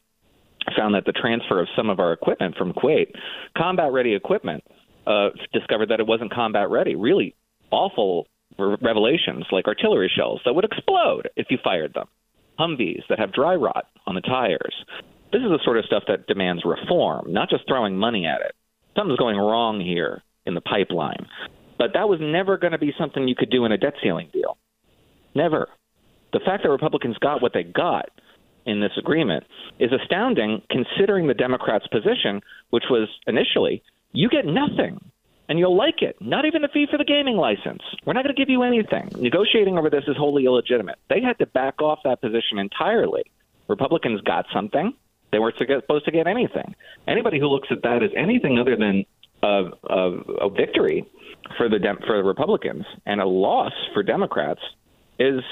found 0.76 0.94
that 0.94 1.04
the 1.04 1.12
transfer 1.12 1.60
of 1.60 1.68
some 1.76 1.90
of 1.90 2.00
our 2.00 2.12
equipment 2.12 2.56
from 2.56 2.72
Kuwait, 2.72 3.12
combat 3.56 3.92
ready 3.92 4.14
equipment, 4.14 4.64
uh, 5.06 5.30
discovered 5.52 5.90
that 5.90 6.00
it 6.00 6.06
wasn't 6.06 6.32
combat 6.32 6.70
ready. 6.70 6.94
Really 6.94 7.34
awful 7.70 8.26
revelations 8.58 9.46
like 9.50 9.66
artillery 9.66 10.10
shells 10.14 10.40
that 10.44 10.54
would 10.54 10.64
explode 10.64 11.28
if 11.36 11.46
you 11.50 11.58
fired 11.62 11.94
them, 11.94 12.06
Humvees 12.58 13.02
that 13.08 13.18
have 13.18 13.32
dry 13.32 13.54
rot 13.54 13.86
on 14.06 14.14
the 14.14 14.20
tires. 14.20 14.74
This 15.32 15.42
is 15.42 15.48
the 15.48 15.58
sort 15.64 15.78
of 15.78 15.84
stuff 15.84 16.04
that 16.06 16.26
demands 16.26 16.62
reform, 16.64 17.32
not 17.32 17.50
just 17.50 17.66
throwing 17.66 17.96
money 17.96 18.26
at 18.26 18.40
it. 18.40 18.54
Something's 18.96 19.18
going 19.18 19.36
wrong 19.36 19.80
here 19.80 20.22
in 20.46 20.54
the 20.54 20.60
pipeline. 20.60 21.26
But 21.78 21.90
that 21.94 22.08
was 22.08 22.20
never 22.22 22.56
going 22.56 22.72
to 22.72 22.78
be 22.78 22.92
something 22.96 23.26
you 23.26 23.34
could 23.34 23.50
do 23.50 23.64
in 23.64 23.72
a 23.72 23.78
debt 23.78 23.94
ceiling 24.02 24.28
deal. 24.32 24.56
Never. 25.34 25.68
The 26.32 26.40
fact 26.44 26.62
that 26.62 26.70
Republicans 26.70 27.16
got 27.18 27.42
what 27.42 27.52
they 27.52 27.64
got 27.64 28.10
in 28.66 28.80
this 28.80 28.92
agreement 28.96 29.44
is 29.78 29.90
astounding 29.92 30.62
considering 30.70 31.26
the 31.26 31.34
Democrats' 31.34 31.86
position, 31.88 32.40
which 32.70 32.84
was 32.88 33.08
initially 33.26 33.82
you 34.14 34.28
get 34.28 34.46
nothing 34.46 34.98
and 35.48 35.58
you'll 35.58 35.76
like 35.76 36.00
it. 36.00 36.16
Not 36.20 36.46
even 36.46 36.64
a 36.64 36.68
fee 36.68 36.86
for 36.90 36.96
the 36.96 37.04
gaming 37.04 37.36
license. 37.36 37.82
We're 38.06 38.14
not 38.14 38.24
going 38.24 38.34
to 38.34 38.40
give 38.40 38.48
you 38.48 38.62
anything. 38.62 39.10
Negotiating 39.16 39.76
over 39.76 39.90
this 39.90 40.04
is 40.08 40.16
wholly 40.16 40.46
illegitimate. 40.46 40.98
They 41.10 41.20
had 41.20 41.38
to 41.40 41.46
back 41.46 41.82
off 41.82 41.98
that 42.04 42.20
position 42.22 42.58
entirely. 42.58 43.24
Republicans 43.68 44.20
got 44.22 44.46
something. 44.54 44.94
They 45.32 45.38
weren't 45.38 45.56
supposed 45.58 46.04
to 46.04 46.12
get 46.12 46.26
anything. 46.26 46.74
Anybody 47.06 47.38
who 47.40 47.48
looks 47.48 47.68
at 47.70 47.82
that 47.82 48.02
as 48.02 48.10
anything 48.16 48.58
other 48.58 48.76
than 48.76 49.04
a, 49.42 49.70
a, 49.90 50.10
a 50.46 50.50
victory 50.50 51.04
for 51.58 51.68
the 51.68 51.78
Dem- 51.78 51.98
for 52.06 52.16
the 52.16 52.22
Republicans 52.22 52.84
and 53.04 53.20
a 53.20 53.26
loss 53.26 53.72
for 53.92 54.02
Democrats 54.02 54.60
is 55.18 55.42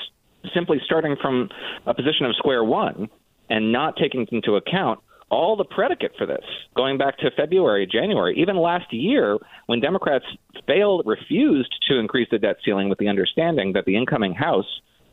simply 0.54 0.80
starting 0.84 1.16
from 1.20 1.48
a 1.86 1.94
position 1.94 2.26
of 2.26 2.34
square 2.36 2.64
one 2.64 3.08
and 3.50 3.72
not 3.72 3.96
taking 3.96 4.26
into 4.30 4.56
account 4.56 5.00
all 5.32 5.56
the 5.56 5.64
predicate 5.64 6.12
for 6.18 6.26
this, 6.26 6.44
going 6.76 6.98
back 6.98 7.16
to 7.16 7.30
February, 7.30 7.88
January, 7.90 8.38
even 8.38 8.54
last 8.54 8.92
year, 8.92 9.38
when 9.66 9.80
Democrats 9.80 10.26
failed, 10.66 11.02
refused 11.06 11.74
to 11.88 11.98
increase 11.98 12.28
the 12.30 12.38
debt 12.38 12.58
ceiling 12.62 12.90
with 12.90 12.98
the 12.98 13.08
understanding 13.08 13.72
that 13.72 13.86
the 13.86 13.96
incoming 13.96 14.34
House, 14.34 14.66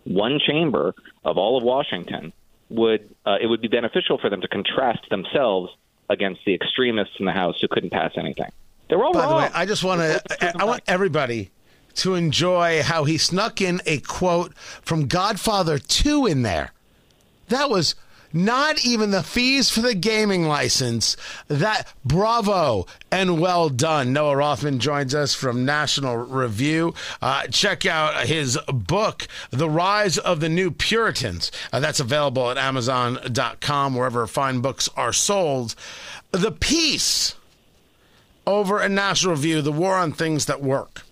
one 0.03 0.38
chamber 0.45 0.93
of 1.23 1.38
all 1.38 1.58
of 1.58 1.63
Washington, 1.63 2.34
would 2.69 3.15
uh, 3.25 3.38
it 3.41 3.47
would 3.47 3.62
be 3.62 3.69
beneficial 3.69 4.19
for 4.19 4.29
them 4.29 4.41
to 4.41 4.47
contrast 4.49 5.10
themselves 5.10 5.71
against 6.10 6.41
the 6.45 6.53
extremists 6.53 7.15
in 7.17 7.25
the 7.25 7.32
House 7.32 7.55
who 7.62 7.67
couldn't 7.69 7.91
pass 7.91 8.12
anything. 8.17 8.51
They 8.89 8.97
were 8.97 9.05
all 9.05 9.13
By 9.13 9.21
wrong. 9.21 9.29
the 9.29 9.38
way, 9.38 9.49
I 9.53 9.65
just 9.65 9.86
want 9.86 10.01
to 10.01 10.53
I 10.60 10.65
want 10.65 10.84
everybody 10.86 11.51
to 11.95 12.15
enjoy 12.15 12.84
how 12.84 13.05
he 13.05 13.17
snuck 13.17 13.62
in 13.62 13.82
a 13.86 13.99
quote 13.99 14.53
from 14.58 15.08
Godfather 15.08 15.79
2 15.79 16.25
in 16.27 16.41
there. 16.41 16.73
That 17.47 17.69
was 17.69 17.95
not 18.34 18.86
even 18.86 19.12
the 19.12 19.24
fees 19.24 19.70
for 19.70 19.82
the 19.82 19.96
gaming 19.96 20.48
license. 20.48 21.18
That 21.48 21.92
bravo 22.06 22.86
and 23.12 23.39
well 23.39 23.70
done. 23.70 24.13
Noah 24.13 24.38
Rothman 24.38 24.80
joins 24.80 25.15
us 25.15 25.34
from 25.34 25.65
National 25.65 26.18
Review. 26.18 26.94
Uh, 27.22 27.48
check 27.48 27.86
out 27.86 28.28
his 28.28 28.58
book, 28.68 29.28
The 29.52 29.70
Rise 29.70 30.18
of 30.18 30.39
the 30.39 30.50
New 30.50 30.72
Puritans. 30.72 31.52
Uh, 31.72 31.80
that's 31.80 32.00
available 32.00 32.50
at 32.52 32.58
Amazon.com, 32.58 33.96
wherever 33.96 34.28
fine 34.28 34.62
books 34.62 34.89
are 34.96 35.13
sold. 35.13 35.76
The 36.32 36.52
piece 36.52 37.36
over 38.46 38.82
at 38.82 38.92
National 38.92 39.34
Review, 39.34 39.62
The 39.62 39.72
War 39.72 39.96
on 39.96 40.12
Things 40.12 40.46
That 40.46 40.62
Work 40.62 41.04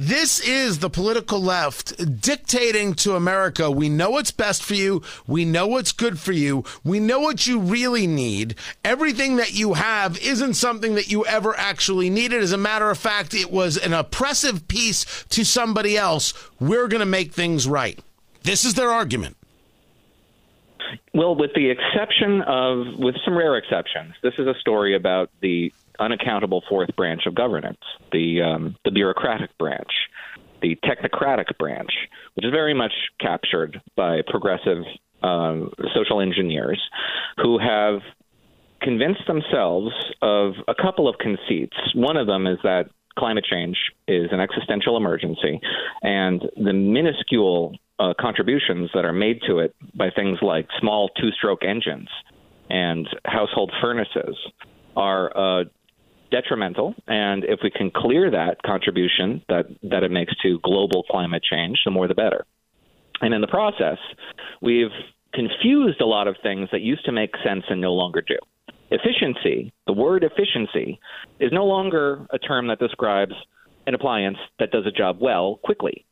this 0.00 0.38
is 0.38 0.78
the 0.78 0.88
political 0.88 1.40
left 1.40 2.20
dictating 2.20 2.94
to 2.94 3.16
America 3.16 3.68
we 3.68 3.88
know 3.88 4.10
what's 4.10 4.30
best 4.30 4.62
for 4.62 4.74
you, 4.74 5.02
we 5.26 5.44
know 5.44 5.66
what's 5.66 5.90
good 5.90 6.20
for 6.20 6.30
you, 6.30 6.62
we 6.84 7.00
know 7.00 7.18
what 7.18 7.48
you 7.48 7.58
really 7.58 8.06
need. 8.06 8.54
Everything 8.84 9.36
that 9.36 9.54
you 9.54 9.74
have 9.74 10.16
isn't 10.20 10.54
something 10.54 10.94
that 10.94 11.10
you 11.10 11.26
ever 11.26 11.52
actually 11.58 12.10
needed. 12.10 12.40
As 12.40 12.52
a 12.52 12.56
matter 12.56 12.90
of 12.90 12.96
fact, 12.96 13.34
it 13.34 13.50
was 13.50 13.76
an 13.76 13.92
oppressive 13.92 14.68
piece 14.68 15.24
to 15.30 15.44
somebody 15.44 15.96
else. 15.96 16.32
We're 16.60 16.86
going 16.86 17.00
to 17.00 17.06
make 17.06 17.32
things 17.32 17.66
right. 17.66 17.98
This 18.44 18.64
is 18.64 18.74
their 18.74 18.92
argument. 18.92 19.36
Well, 21.12 21.34
with 21.34 21.54
the 21.54 21.70
exception 21.70 22.42
of, 22.42 22.98
with 23.00 23.16
some 23.24 23.36
rare 23.36 23.56
exceptions, 23.56 24.14
this 24.22 24.34
is 24.38 24.46
a 24.46 24.54
story 24.60 24.94
about 24.94 25.30
the 25.40 25.72
unaccountable 25.98 26.62
fourth 26.68 26.94
branch 26.96 27.22
of 27.26 27.34
governance, 27.34 27.80
the 28.12 28.42
um, 28.42 28.76
the 28.84 28.90
bureaucratic 28.90 29.56
branch, 29.58 29.90
the 30.62 30.76
technocratic 30.84 31.56
branch, 31.58 31.90
which 32.34 32.44
is 32.44 32.52
very 32.52 32.74
much 32.74 32.92
captured 33.20 33.80
by 33.96 34.20
progressive 34.26 34.84
um, 35.22 35.70
social 35.94 36.20
engineers 36.20 36.80
who 37.38 37.58
have 37.58 38.00
convinced 38.80 39.22
themselves 39.26 39.92
of 40.22 40.52
a 40.68 40.74
couple 40.74 41.08
of 41.08 41.16
conceits. 41.18 41.76
One 41.94 42.16
of 42.16 42.26
them 42.26 42.46
is 42.46 42.58
that 42.62 42.90
climate 43.18 43.44
change 43.50 43.76
is 44.06 44.28
an 44.30 44.40
existential 44.40 44.96
emergency, 44.96 45.60
and 46.02 46.40
the 46.56 46.72
minuscule 46.72 47.76
uh, 47.98 48.14
contributions 48.20 48.90
that 48.94 49.04
are 49.04 49.12
made 49.12 49.40
to 49.48 49.58
it 49.58 49.74
by 49.94 50.10
things 50.10 50.38
like 50.40 50.68
small 50.78 51.08
two 51.20 51.30
stroke 51.32 51.64
engines 51.64 52.08
and 52.70 53.08
household 53.24 53.72
furnaces 53.80 54.36
are 54.96 55.60
detrimental. 56.30 56.94
And 57.06 57.44
if 57.44 57.60
we 57.62 57.70
can 57.70 57.90
clear 57.90 58.30
that 58.30 58.62
contribution 58.64 59.42
that, 59.48 59.66
that 59.82 60.02
it 60.02 60.10
makes 60.10 60.34
to 60.42 60.60
global 60.62 61.04
climate 61.10 61.42
change, 61.42 61.80
the 61.84 61.90
more 61.90 62.08
the 62.08 62.14
better. 62.14 62.44
And 63.20 63.34
in 63.34 63.40
the 63.40 63.48
process, 63.48 63.98
we've 64.60 64.92
confused 65.34 66.00
a 66.00 66.06
lot 66.06 66.28
of 66.28 66.36
things 66.42 66.68
that 66.72 66.80
used 66.80 67.04
to 67.04 67.12
make 67.12 67.32
sense 67.44 67.64
and 67.68 67.80
no 67.80 67.92
longer 67.92 68.22
do. 68.22 68.36
Efficiency, 68.90 69.72
the 69.86 69.92
word 69.92 70.24
efficiency, 70.24 70.98
is 71.40 71.52
no 71.52 71.64
longer 71.66 72.26
a 72.30 72.38
term 72.38 72.68
that 72.68 72.78
describes 72.78 73.34
an 73.86 73.94
appliance 73.94 74.38
that 74.58 74.70
does 74.70 74.86
a 74.86 74.90
job 74.90 75.18
well 75.20 75.58
quickly. 75.62 76.06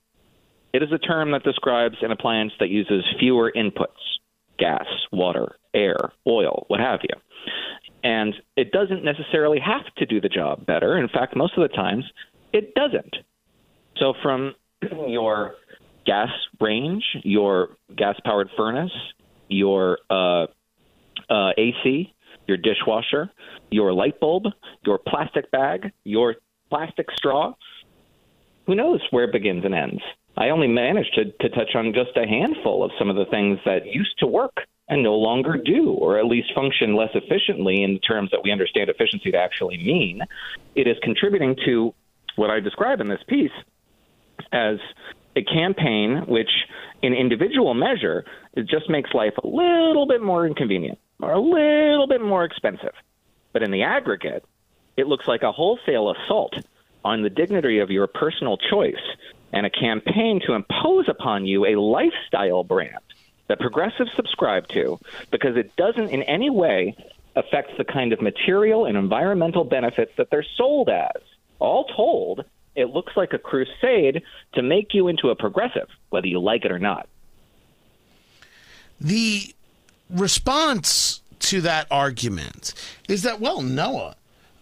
It 0.74 0.82
is 0.82 0.92
a 0.92 0.98
term 0.98 1.30
that 1.32 1.42
describes 1.42 1.96
an 2.02 2.10
appliance 2.10 2.52
that 2.60 2.68
uses 2.68 3.04
fewer 3.18 3.50
inputs 3.56 3.86
gas, 4.58 4.86
water, 5.12 5.56
air, 5.74 5.96
oil, 6.26 6.64
what 6.68 6.80
have 6.80 7.00
you. 7.02 7.20
And 8.02 8.34
it 8.56 8.72
doesn't 8.72 9.04
necessarily 9.04 9.58
have 9.60 9.92
to 9.96 10.06
do 10.06 10.20
the 10.20 10.28
job 10.28 10.66
better. 10.66 10.96
In 10.96 11.08
fact, 11.08 11.36
most 11.36 11.56
of 11.56 11.68
the 11.68 11.74
times, 11.74 12.04
it 12.52 12.74
doesn't. 12.74 13.16
So, 13.98 14.14
from 14.22 14.54
your 15.08 15.54
gas 16.04 16.28
range, 16.60 17.04
your 17.24 17.76
gas 17.96 18.16
powered 18.24 18.48
furnace, 18.56 18.92
your 19.48 19.98
uh, 20.08 20.46
uh, 21.28 21.50
AC, 21.58 22.14
your 22.46 22.56
dishwasher, 22.56 23.30
your 23.70 23.92
light 23.92 24.20
bulb, 24.20 24.44
your 24.84 24.98
plastic 24.98 25.50
bag, 25.50 25.92
your 26.04 26.36
plastic 26.70 27.08
straw, 27.16 27.54
who 28.66 28.74
knows 28.74 29.00
where 29.10 29.24
it 29.24 29.32
begins 29.32 29.64
and 29.64 29.74
ends? 29.74 30.02
I 30.36 30.50
only 30.50 30.68
managed 30.68 31.14
to, 31.14 31.24
to 31.24 31.48
touch 31.48 31.74
on 31.74 31.94
just 31.94 32.16
a 32.16 32.26
handful 32.26 32.84
of 32.84 32.90
some 32.98 33.08
of 33.08 33.16
the 33.16 33.24
things 33.26 33.58
that 33.64 33.86
used 33.86 34.18
to 34.18 34.26
work 34.26 34.56
and 34.88 35.02
no 35.02 35.14
longer 35.14 35.56
do, 35.56 35.90
or 35.90 36.18
at 36.18 36.26
least 36.26 36.54
function 36.54 36.94
less 36.94 37.10
efficiently 37.14 37.82
in 37.82 37.98
terms 38.00 38.30
that 38.30 38.40
we 38.44 38.52
understand 38.52 38.88
efficiency 38.88 39.32
to 39.32 39.38
actually 39.38 39.78
mean. 39.78 40.20
It 40.74 40.86
is 40.86 40.96
contributing 41.02 41.56
to 41.64 41.94
what 42.36 42.50
I 42.50 42.60
describe 42.60 43.00
in 43.00 43.08
this 43.08 43.22
piece 43.26 43.50
as 44.52 44.76
a 45.34 45.42
campaign 45.42 46.24
which, 46.28 46.50
in 47.02 47.14
individual 47.14 47.74
measure, 47.74 48.24
it 48.52 48.68
just 48.68 48.88
makes 48.88 49.12
life 49.12 49.34
a 49.42 49.46
little 49.46 50.06
bit 50.06 50.22
more 50.22 50.46
inconvenient 50.46 50.98
or 51.20 51.32
a 51.32 51.40
little 51.40 52.06
bit 52.06 52.20
more 52.20 52.44
expensive. 52.44 52.92
But 53.52 53.62
in 53.62 53.70
the 53.70 53.82
aggregate, 53.82 54.44
it 54.96 55.06
looks 55.06 55.26
like 55.26 55.42
a 55.42 55.52
wholesale 55.52 56.12
assault 56.12 56.54
on 57.04 57.22
the 57.22 57.30
dignity 57.30 57.78
of 57.78 57.90
your 57.90 58.06
personal 58.06 58.56
choice 58.56 58.94
and 59.52 59.66
a 59.66 59.70
campaign 59.70 60.40
to 60.46 60.54
impose 60.54 61.08
upon 61.08 61.46
you 61.46 61.66
a 61.66 61.80
lifestyle 61.80 62.64
brand 62.64 62.98
that 63.48 63.60
progressives 63.60 64.10
subscribe 64.16 64.66
to 64.68 64.98
because 65.30 65.56
it 65.56 65.74
doesn't 65.76 66.08
in 66.08 66.22
any 66.24 66.50
way 66.50 66.96
affect 67.36 67.76
the 67.76 67.84
kind 67.84 68.12
of 68.12 68.20
material 68.20 68.86
and 68.86 68.96
environmental 68.96 69.64
benefits 69.64 70.12
that 70.16 70.30
they're 70.30 70.46
sold 70.56 70.88
as. 70.88 71.22
All 71.58 71.84
told, 71.84 72.44
it 72.74 72.90
looks 72.90 73.16
like 73.16 73.32
a 73.32 73.38
crusade 73.38 74.22
to 74.54 74.62
make 74.62 74.94
you 74.94 75.08
into 75.08 75.30
a 75.30 75.36
progressive, 75.36 75.88
whether 76.10 76.26
you 76.26 76.40
like 76.40 76.64
it 76.64 76.72
or 76.72 76.78
not. 76.78 77.08
The 79.00 79.54
response 80.10 81.20
to 81.40 81.60
that 81.60 81.86
argument 81.90 82.74
is 83.08 83.22
that, 83.22 83.40
well, 83.40 83.62
Noah, 83.62 84.16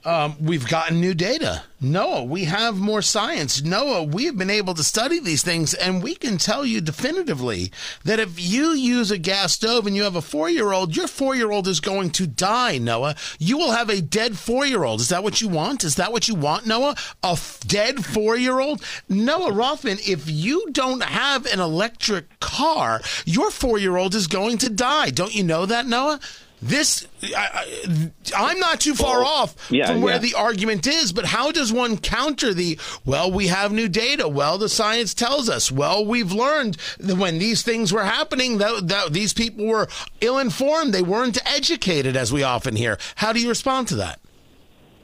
um, 0.05 0.37
we've 0.41 0.69
gotten 0.69 1.01
new 1.01 1.15
data. 1.15 1.63
Noah, 1.81 2.25
we 2.25 2.45
have 2.45 2.77
more 2.77 3.03
science. 3.03 3.63
Noah, 3.63 4.05
we 4.05 4.25
have 4.25 4.37
been 4.39 4.51
able 4.51 4.75
to 4.75 4.83
study 4.83 5.19
these 5.19 5.43
things, 5.43 5.75
and 5.75 6.03
we 6.03 6.15
can 6.15 6.39
tell 6.39 6.65
you 6.65 6.81
definitively 6.81 7.73
that 8.05 8.19
if 8.19 8.41
you 8.41 8.71
use 8.71 9.11
a 9.11 9.19
gas 9.19 9.53
stove 9.53 9.87
and 9.87 9.95
you 9.95 10.03
have 10.03 10.17
a 10.17 10.23
four 10.23 10.49
year 10.49 10.73
old, 10.73 10.97
your 10.97 11.09
four 11.09 11.35
year 11.35 11.51
old 11.51 11.69
is 11.69 11.81
going 11.81 12.11
to 12.11 12.27
die, 12.27 12.79
Noah. 12.79 13.17
You 13.39 13.59
will 13.59 13.73
have 13.73 13.89
a 13.89 14.01
dead 14.01 14.39
four 14.39 14.67
year 14.67 14.85
old. 14.85 15.01
Is 15.01 15.09
that 15.09 15.23
what 15.23 15.41
you 15.41 15.49
want? 15.49 15.85
Is 15.85 15.97
that 15.97 16.13
what 16.13 16.29
you 16.29 16.35
want, 16.35 16.67
Noah? 16.67 16.97
A 17.23 17.33
f- 17.33 17.61
dead 17.67 18.05
four 18.05 18.37
year 18.37 18.61
old? 18.61 18.83
Noah 19.09 19.53
Rothman, 19.53 19.99
if 20.07 20.29
you 20.29 20.67
don't 20.73 21.03
have 21.03 21.47
an 21.47 21.61
electric 21.61 22.41
car, 22.41 23.01
your 23.25 23.51
four 23.51 23.79
year 23.79 23.97
old 23.97 24.15
is 24.15 24.27
going 24.27 24.59
to 24.59 24.71
die. 24.71 25.11
Don't 25.11 25.35
you 25.35 25.45
know 25.45 25.67
that, 25.67 25.87
Noah? 25.87 26.21
This, 26.65 27.07
I, 27.37 28.11
am 28.35 28.59
not 28.59 28.81
too 28.81 28.95
far 28.95 29.19
well, 29.19 29.29
off 29.29 29.71
yeah, 29.71 29.87
from 29.87 30.01
where 30.01 30.15
yeah. 30.15 30.21
the 30.21 30.35
argument 30.35 30.87
is, 30.87 31.13
but 31.13 31.27
how 31.27 31.53
does 31.53 31.71
one 31.71 31.99
counter 31.99 32.55
the, 32.55 32.79
well, 33.05 33.31
we 33.31 33.49
have 33.49 33.71
new 33.71 33.87
data. 33.87 34.27
Well, 34.27 34.57
the 34.57 34.71
science 34.71 35.13
tells 35.13 35.51
us. 35.51 35.71
Well, 35.71 36.07
we've 36.07 36.33
learned 36.33 36.79
that 37.01 37.19
when 37.19 37.39
these 37.39 37.63
things 37.63 37.93
were 37.93 38.05
happening, 38.05 38.57
that, 38.59 38.89
that 38.89 39.13
these 39.13 39.35
people 39.35 39.67
were 39.67 39.89
ill 40.23 40.39
informed. 40.39 40.95
They 40.95 41.03
weren't 41.03 41.37
educated, 41.47 42.17
as 42.17 42.33
we 42.33 42.43
often 42.43 42.77
hear. 42.77 42.97
How 43.17 43.35
do 43.35 43.41
you 43.41 43.51
respond 43.51 43.89
to 43.89 43.97
that? 43.97 44.19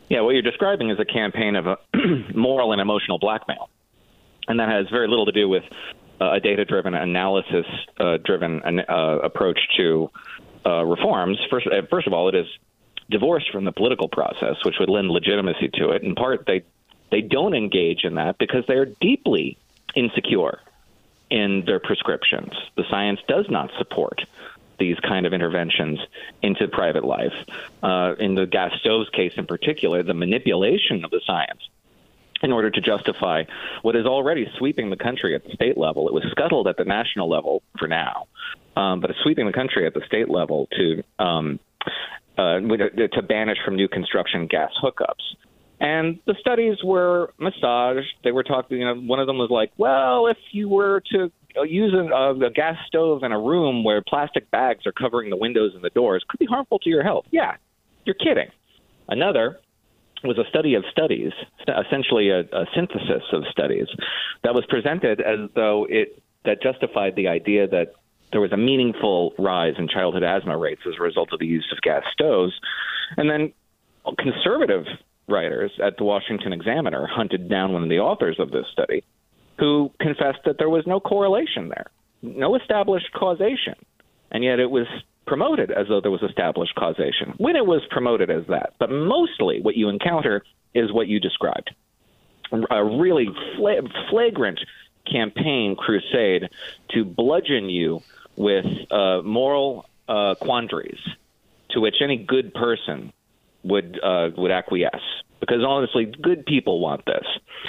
Yeah, 0.09 0.23
what 0.23 0.31
you're 0.31 0.41
describing 0.41 0.89
is 0.89 0.99
a 0.99 1.05
campaign 1.05 1.57
of 1.57 1.67
a 1.67 1.77
moral 2.35 2.73
and 2.73 2.81
emotional 2.81 3.19
blackmail. 3.19 3.69
And 4.49 4.59
that 4.61 4.71
has 4.71 4.87
very 4.89 5.09
little 5.09 5.27
to 5.27 5.33
do 5.33 5.47
with 5.47 5.65
uh, 6.23 6.33
a 6.33 6.41
data 6.41 6.65
driven, 6.65 6.95
analysis 6.95 7.67
uh, 7.99 8.17
driven 8.25 8.63
uh, 8.89 9.19
approach 9.23 9.59
to 9.77 10.11
uh, 10.67 10.85
reforms, 10.85 11.39
first, 11.51 11.67
uh, 11.67 11.83
first 11.91 12.07
of 12.07 12.13
all, 12.13 12.29
it 12.29 12.35
is 12.35 12.47
divorced 13.11 13.51
from 13.51 13.65
the 13.65 13.73
political 13.73 14.09
process, 14.09 14.57
which 14.65 14.77
would 14.79 14.89
lend 14.89 15.11
legitimacy 15.11 15.69
to 15.75 15.91
it. 15.91 16.03
In 16.03 16.15
part, 16.15 16.47
they 16.47 16.63
they 17.11 17.21
don't 17.21 17.55
engage 17.55 18.05
in 18.05 18.15
that 18.15 18.39
because 18.39 18.65
they 18.67 18.75
are 18.75 18.85
deeply 18.85 19.59
insecure 19.97 20.61
in 21.29 21.65
their 21.65 21.81
prescriptions. 21.81 22.53
The 22.77 22.85
science 22.89 23.21
does 23.27 23.47
not 23.51 23.71
support 23.79 24.25
these 24.79 24.99
kind 25.01 25.27
of 25.27 25.33
interventions 25.33 25.99
into 26.41 26.69
private 26.69 27.05
life. 27.05 27.35
Uh, 27.83 28.15
in 28.19 28.35
the 28.35 28.47
gas 28.47 28.73
stoves 28.81 29.11
case, 29.11 29.33
in 29.37 29.47
particular, 29.47 30.03
the 30.03 30.15
manipulation 30.15 31.05
of 31.05 31.11
the 31.11 31.21
science 31.27 31.69
in 32.43 32.53
order 32.53 32.71
to 32.71 32.81
justify 32.81 33.45
what 33.83 33.97
is 33.97 34.07
already 34.07 34.47
sweeping 34.59 34.91
the 34.91 34.97
country 34.97 35.35
at 35.35 35.45
the 35.45 35.51
state 35.51 35.77
level. 35.77 36.09
It 36.09 36.15
was 36.15 36.25
scuttled 36.31 36.67
at 36.69 36.77
the 36.77 36.85
national 36.85 37.29
level 37.29 37.63
for 37.79 37.89
now, 37.89 38.27
um, 38.77 39.01
but 39.01 39.11
it's 39.11 39.19
sweeping 39.23 39.47
the 39.47 39.53
country 39.53 39.87
at 39.87 39.95
the 39.95 40.03
state 40.07 40.29
level 40.29 40.69
to 40.73 41.03
um, 41.19 41.61
uh, 42.39 42.61
to 42.61 43.23
banish 43.23 43.59
from 43.65 43.77
new 43.77 43.89
construction 43.89 44.47
gas 44.47 44.71
hookups. 44.83 45.37
And 45.81 46.19
the 46.27 46.35
studies 46.39 46.77
were 46.85 47.33
massaged. 47.39 48.13
They 48.23 48.33
were 48.33 48.43
talking. 48.43 48.79
You 48.79 48.85
know, 48.87 49.01
one 49.01 49.19
of 49.19 49.27
them 49.27 49.39
was 49.39 49.51
like, 49.51 49.73
"Well, 49.79 50.27
if 50.27 50.37
you 50.53 50.69
were 50.69 51.03
to 51.13 51.31
use 51.65 51.95
a, 51.95 52.45
a 52.45 52.51
gas 52.51 52.77
stove 52.87 53.23
in 53.23 53.33
a 53.33 53.39
room 53.39 53.83
where 53.83 54.03
plastic 54.07 54.51
bags 54.51 54.87
are 54.87 54.93
covering 54.93 55.31
the 55.31 55.37
windows 55.37 55.73
and 55.75 55.83
the 55.83 55.91
doors, 55.91 56.25
could 56.29 56.39
be 56.39 56.47
harmful 56.47 56.79
to 56.81 56.91
your 56.91 57.03
health." 57.03 57.25
Yeah, 57.31 57.57
you're 58.05 58.15
kidding. 58.15 58.49
Another 59.09 59.59
was 60.23 60.39
a 60.39 60.49
study 60.49 60.75
of 60.75 60.85
studies, 60.91 61.33
essentially 61.63 62.31
a, 62.31 62.41
a, 62.41 62.67
synthesis 62.75 63.23
of 63.33 63.45
studies, 63.51 63.87
that 64.45 64.55
was 64.55 64.65
presented 64.69 65.21
as 65.21 65.49
though 65.55 65.87
it 65.89 66.23
that 66.45 66.63
justified 66.63 67.17
the 67.17 67.29
idea 67.29 67.69
that 67.69 67.93
there 68.33 68.41
was 68.41 68.53
a 68.53 68.57
meaningful 68.57 69.35
rise 69.39 69.75
in 69.79 69.89
childhood 69.89 70.23
asthma 70.23 70.57
rates 70.57 70.81
as 70.87 70.95
a 70.99 71.03
result 71.03 71.33
of 71.33 71.39
the 71.39 71.47
use 71.47 71.67
of 71.73 71.81
gas 71.83 72.03
stoves, 72.13 72.53
and 73.17 73.29
then 73.29 73.53
conservative 74.19 74.87
writers 75.29 75.71
at 75.85 75.97
the 75.99 76.05
Washington 76.05 76.53
Examiner 76.53 77.07
hunted 77.07 77.49
down 77.49 77.73
one 77.73 77.83
of 77.83 77.89
the 77.89 77.99
authors 77.99 78.37
of 78.39 78.51
this 78.51 78.67
study, 78.73 79.05
who 79.59 79.91
confessed 80.01 80.41
that 80.45 80.57
there 80.59 80.71
was 80.71 80.87
no 80.87 81.01
correlation 81.01 81.69
there, 81.69 81.87
no 82.23 82.57
established 82.57 83.13
causation, 83.13 83.75
and 84.31 84.43
yet 84.43 84.59
it 84.59 84.71
was 84.71 84.87
promoted 85.31 85.71
as 85.71 85.87
though 85.87 86.01
there 86.01 86.11
was 86.11 86.25
established 86.25 86.75
causation 86.75 87.35
when 87.39 87.55
it 87.55 87.65
was 87.65 87.83
promoted 87.89 88.31
as 88.31 88.45
that. 88.49 88.75
But 88.81 88.91
mostly 88.91 89.61
what 89.63 89.77
you 89.77 89.89
encounter 89.89 90.43
is 90.75 90.93
what 90.93 91.07
you 91.07 91.21
described 91.21 91.71
a 92.69 92.85
really 92.85 93.29
fla- 93.57 93.89
flagrant 94.11 94.59
campaign 95.11 95.77
crusade 95.77 96.49
to 96.91 97.05
bludgeon 97.05 97.69
you 97.69 98.01
with 98.35 98.67
uh, 98.91 99.23
moral 99.23 99.87
uh, 100.09 100.35
quandaries 100.41 100.99
to 101.71 101.81
which 101.81 101.97
any 102.03 102.17
good 102.17 102.53
person 102.53 103.13
would 103.63 103.99
uh, 104.03 104.31
would 104.37 104.51
acquiesce 104.51 105.01
because 105.41 105.65
honestly, 105.67 106.13
good 106.23 106.45
people 106.47 106.81
want 106.81 107.05
this. 107.07 107.25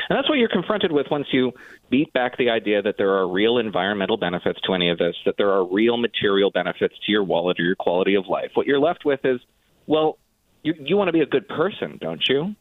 And 0.09 0.17
that's 0.17 0.29
what 0.29 0.37
you're 0.37 0.49
confronted 0.49 0.91
with 0.91 1.07
once 1.09 1.27
you 1.31 1.53
beat 1.89 2.11
back 2.13 2.37
the 2.37 2.49
idea 2.49 2.81
that 2.81 2.95
there 2.97 3.11
are 3.11 3.27
real 3.27 3.57
environmental 3.57 4.17
benefits 4.17 4.59
to 4.67 4.73
any 4.73 4.89
of 4.89 4.97
this, 4.97 5.15
that 5.25 5.35
there 5.37 5.49
are 5.49 5.65
real 5.65 5.97
material 5.97 6.51
benefits 6.51 6.95
to 7.05 7.11
your 7.11 7.23
wallet 7.23 7.59
or 7.59 7.63
your 7.63 7.75
quality 7.75 8.15
of 8.15 8.27
life. 8.27 8.51
What 8.53 8.67
you're 8.67 8.79
left 8.79 9.05
with 9.05 9.21
is, 9.23 9.39
well, 9.87 10.17
you, 10.63 10.73
you 10.77 10.97
want 10.97 11.07
to 11.07 11.13
be 11.13 11.21
a 11.21 11.25
good 11.25 11.47
person, 11.47 11.97
don't 11.99 12.21
you? 12.27 12.55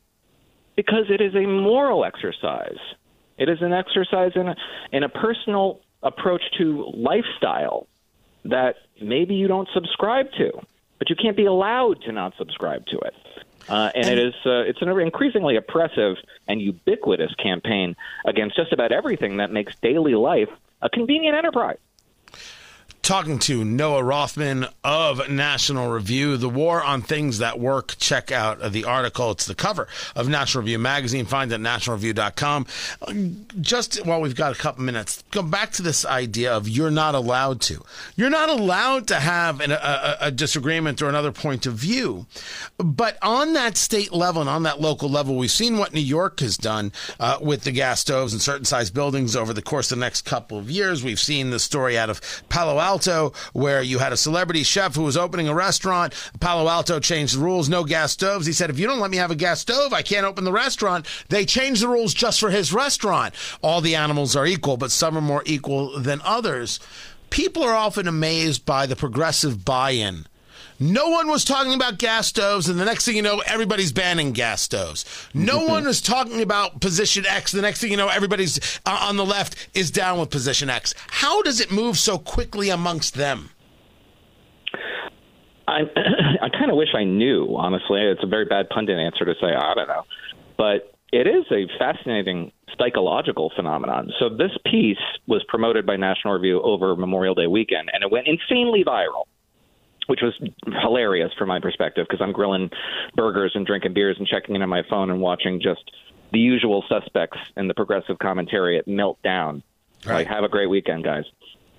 Because 0.76 1.06
it 1.10 1.20
is 1.20 1.34
a 1.34 1.46
moral 1.46 2.04
exercise. 2.04 2.78
It 3.36 3.48
is 3.48 3.58
an 3.60 3.72
exercise 3.72 4.32
in 4.36 4.48
a, 4.48 4.56
in 4.92 5.02
a 5.02 5.08
personal 5.08 5.80
approach 6.02 6.42
to 6.58 6.90
lifestyle 6.94 7.88
that 8.44 8.76
maybe 9.02 9.34
you 9.34 9.48
don't 9.48 9.68
subscribe 9.74 10.26
to, 10.38 10.52
but 11.00 11.10
you 11.10 11.16
can't 11.16 11.36
be 11.36 11.46
allowed 11.46 12.00
to 12.02 12.12
not 12.12 12.34
subscribe 12.38 12.86
to 12.86 12.98
it. 12.98 13.14
Uh, 13.68 13.90
and, 13.94 14.06
and, 14.06 14.18
it 14.18 14.28
is 14.28 14.34
uh, 14.46 14.60
it's 14.60 14.80
an 14.82 14.88
increasingly 14.88 15.56
oppressive 15.56 16.16
and 16.46 16.60
ubiquitous 16.60 17.34
campaign 17.34 17.96
against 18.24 18.54
just 18.54 18.72
about 18.72 18.92
everything 18.92 19.38
that 19.38 19.50
makes 19.50 19.74
daily 19.80 20.14
life 20.14 20.48
a 20.82 20.88
convenient 20.88 21.36
enterprise 21.36 21.78
talking 23.10 23.40
to 23.40 23.64
Noah 23.64 24.04
Rothman 24.04 24.68
of 24.84 25.28
National 25.28 25.90
Review. 25.90 26.36
The 26.36 26.48
War 26.48 26.80
on 26.80 27.02
Things 27.02 27.38
That 27.38 27.58
Work. 27.58 27.96
Check 27.98 28.30
out 28.30 28.70
the 28.70 28.84
article. 28.84 29.32
It's 29.32 29.46
the 29.46 29.56
cover 29.56 29.88
of 30.14 30.28
National 30.28 30.62
Review 30.62 30.78
magazine. 30.78 31.26
Find 31.26 31.50
it 31.50 31.56
at 31.56 31.60
nationalreview.com. 31.60 32.66
Just 33.60 34.06
while 34.06 34.20
we've 34.20 34.36
got 34.36 34.54
a 34.54 34.56
couple 34.56 34.84
minutes, 34.84 35.24
go 35.32 35.42
back 35.42 35.72
to 35.72 35.82
this 35.82 36.06
idea 36.06 36.56
of 36.56 36.68
you're 36.68 36.92
not 36.92 37.16
allowed 37.16 37.60
to. 37.62 37.82
You're 38.14 38.30
not 38.30 38.48
allowed 38.48 39.08
to 39.08 39.16
have 39.16 39.60
an, 39.60 39.72
a, 39.72 40.16
a 40.20 40.30
disagreement 40.30 41.02
or 41.02 41.08
another 41.08 41.32
point 41.32 41.66
of 41.66 41.74
view. 41.74 42.26
But 42.78 43.18
on 43.22 43.54
that 43.54 43.76
state 43.76 44.12
level 44.12 44.40
and 44.40 44.48
on 44.48 44.62
that 44.62 44.80
local 44.80 45.10
level, 45.10 45.36
we've 45.36 45.50
seen 45.50 45.78
what 45.78 45.92
New 45.92 45.98
York 45.98 46.38
has 46.38 46.56
done 46.56 46.92
uh, 47.18 47.38
with 47.42 47.64
the 47.64 47.72
gas 47.72 47.98
stoves 47.98 48.32
and 48.32 48.40
certain 48.40 48.66
size 48.66 48.88
buildings 48.88 49.34
over 49.34 49.52
the 49.52 49.62
course 49.62 49.90
of 49.90 49.98
the 49.98 50.04
next 50.04 50.24
couple 50.24 50.58
of 50.58 50.70
years. 50.70 51.02
We've 51.02 51.18
seen 51.18 51.50
the 51.50 51.58
story 51.58 51.98
out 51.98 52.08
of 52.08 52.20
Palo 52.48 52.78
Alto 52.78 52.99
Alto, 53.00 53.32
where 53.54 53.80
you 53.80 53.98
had 53.98 54.12
a 54.12 54.16
celebrity 54.16 54.62
chef 54.62 54.94
who 54.94 55.04
was 55.04 55.16
opening 55.16 55.48
a 55.48 55.54
restaurant. 55.54 56.12
Palo 56.38 56.68
Alto 56.68 57.00
changed 57.00 57.34
the 57.34 57.42
rules, 57.42 57.66
no 57.66 57.82
gas 57.82 58.12
stoves. 58.12 58.44
He 58.44 58.52
said, 58.52 58.68
if 58.68 58.78
you 58.78 58.86
don't 58.86 59.00
let 59.00 59.10
me 59.10 59.16
have 59.16 59.30
a 59.30 59.36
gas 59.36 59.60
stove, 59.60 59.94
I 59.94 60.02
can't 60.02 60.26
open 60.26 60.44
the 60.44 60.52
restaurant. 60.52 61.06
They 61.30 61.46
changed 61.46 61.82
the 61.82 61.88
rules 61.88 62.12
just 62.12 62.38
for 62.38 62.50
his 62.50 62.74
restaurant. 62.74 63.34
All 63.62 63.80
the 63.80 63.94
animals 63.94 64.36
are 64.36 64.44
equal, 64.44 64.76
but 64.76 64.90
some 64.90 65.16
are 65.16 65.22
more 65.22 65.42
equal 65.46 65.98
than 65.98 66.20
others. 66.26 66.78
People 67.30 67.62
are 67.62 67.74
often 67.74 68.06
amazed 68.06 68.66
by 68.66 68.84
the 68.84 68.96
progressive 68.96 69.64
buy 69.64 69.92
in 69.92 70.26
No 70.82 71.10
one 71.10 71.28
was 71.28 71.44
talking 71.44 71.74
about 71.74 71.98
gas 71.98 72.26
stoves, 72.28 72.66
and 72.66 72.80
the 72.80 72.86
next 72.86 73.04
thing 73.04 73.14
you 73.14 73.20
know, 73.20 73.42
everybody's 73.46 73.92
banning 73.92 74.32
gas 74.32 74.62
stoves. 74.62 75.04
No 75.34 75.66
one 75.66 75.84
was 75.84 76.00
talking 76.00 76.40
about 76.40 76.80
position 76.80 77.26
X. 77.26 77.52
The 77.52 77.60
next 77.60 77.82
thing 77.82 77.90
you 77.90 77.98
know, 77.98 78.08
everybody's 78.08 78.80
uh, 78.86 78.98
on 79.02 79.18
the 79.18 79.26
left 79.26 79.68
is 79.74 79.90
down 79.90 80.18
with 80.18 80.30
position 80.30 80.70
X. 80.70 80.94
How 81.08 81.42
does 81.42 81.60
it 81.60 81.70
move 81.70 81.98
so 81.98 82.16
quickly 82.18 82.70
amongst 82.70 83.12
them? 83.12 83.50
I 85.68 85.80
I 86.42 86.48
kind 86.48 86.70
of 86.70 86.78
wish 86.78 86.94
I 86.96 87.04
knew. 87.04 87.54
Honestly, 87.58 88.00
it's 88.00 88.22
a 88.22 88.26
very 88.26 88.46
bad 88.46 88.70
pundit 88.70 88.98
answer 88.98 89.26
to 89.26 89.34
say 89.34 89.48
I 89.48 89.74
don't 89.74 89.86
know, 89.86 90.04
but 90.56 90.94
it 91.12 91.26
is 91.26 91.44
a 91.50 91.66
fascinating 91.78 92.52
psychological 92.78 93.52
phenomenon. 93.54 94.12
So 94.18 94.30
this 94.30 94.52
piece 94.64 94.96
was 95.26 95.44
promoted 95.46 95.84
by 95.84 95.96
National 95.96 96.32
Review 96.32 96.62
over 96.62 96.96
Memorial 96.96 97.34
Day 97.34 97.48
weekend, 97.48 97.90
and 97.92 98.02
it 98.02 98.10
went 98.10 98.26
insanely 98.26 98.82
viral. 98.82 99.24
Which 100.10 100.22
was 100.22 100.34
hilarious 100.82 101.30
from 101.38 101.46
my 101.46 101.60
perspective 101.60 102.04
because 102.08 102.20
I'm 102.20 102.32
grilling 102.32 102.68
burgers 103.14 103.52
and 103.54 103.64
drinking 103.64 103.94
beers 103.94 104.16
and 104.18 104.26
checking 104.26 104.56
in 104.56 104.62
on 104.62 104.68
my 104.68 104.82
phone 104.90 105.08
and 105.08 105.20
watching 105.20 105.60
just 105.62 105.88
the 106.32 106.40
usual 106.40 106.84
suspects 106.88 107.38
in 107.56 107.68
the 107.68 107.74
progressive 107.74 108.18
commentary 108.18 108.82
melt 108.88 109.22
down. 109.22 109.62
Right. 110.04 110.14
Like, 110.14 110.26
have 110.26 110.42
a 110.42 110.48
great 110.48 110.68
weekend, 110.68 111.04
guys. 111.04 111.24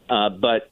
Uh, 0.09 0.29
but 0.29 0.71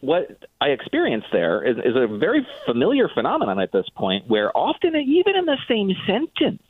what 0.00 0.44
I 0.62 0.68
experienced 0.68 1.26
there 1.30 1.62
is, 1.62 1.76
is 1.76 1.94
a 1.94 2.06
very 2.06 2.46
familiar 2.64 3.10
phenomenon 3.12 3.60
at 3.60 3.70
this 3.70 3.86
point, 3.94 4.26
where 4.26 4.56
often, 4.56 4.96
even 4.96 5.36
in 5.36 5.44
the 5.44 5.58
same 5.68 5.90
sentence, 6.06 6.62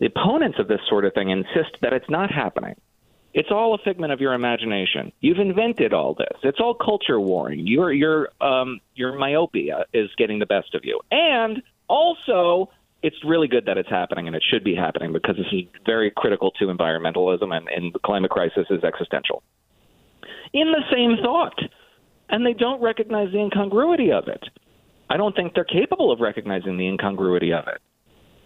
the 0.00 0.06
opponents 0.06 0.58
of 0.58 0.66
this 0.66 0.80
sort 0.88 1.04
of 1.04 1.14
thing 1.14 1.30
insist 1.30 1.76
that 1.82 1.92
it's 1.92 2.10
not 2.10 2.32
happening. 2.32 2.74
It's 3.32 3.50
all 3.50 3.74
a 3.74 3.78
figment 3.78 4.12
of 4.12 4.20
your 4.20 4.34
imagination. 4.34 5.12
You've 5.20 5.38
invented 5.38 5.92
all 5.92 6.14
this. 6.14 6.36
It's 6.42 6.58
all 6.58 6.74
culture 6.74 7.20
warring. 7.20 7.66
Your 7.66 7.92
your 7.92 8.30
um, 8.40 8.80
your 8.94 9.16
myopia 9.16 9.84
is 9.92 10.10
getting 10.18 10.40
the 10.40 10.46
best 10.46 10.74
of 10.74 10.84
you, 10.84 11.00
and 11.10 11.62
also 11.88 12.70
it's 13.02 13.16
really 13.24 13.48
good 13.48 13.66
that 13.66 13.78
it's 13.78 13.88
happening, 13.88 14.26
and 14.26 14.36
it 14.36 14.42
should 14.50 14.64
be 14.64 14.74
happening 14.74 15.12
because 15.12 15.36
this 15.36 15.46
is 15.52 15.62
very 15.86 16.12
critical 16.14 16.50
to 16.52 16.66
environmentalism, 16.66 17.56
and, 17.56 17.68
and 17.68 17.94
the 17.94 17.98
climate 18.00 18.30
crisis 18.30 18.66
is 18.68 18.84
existential. 18.84 19.42
In 20.52 20.72
the 20.72 20.82
same 20.92 21.16
thought, 21.22 21.58
and 22.28 22.44
they 22.44 22.52
don't 22.52 22.82
recognize 22.82 23.32
the 23.32 23.38
incongruity 23.38 24.12
of 24.12 24.28
it. 24.28 24.42
I 25.08 25.16
don't 25.16 25.34
think 25.34 25.54
they're 25.54 25.64
capable 25.64 26.12
of 26.12 26.20
recognizing 26.20 26.76
the 26.76 26.86
incongruity 26.86 27.52
of 27.52 27.66
it 27.68 27.80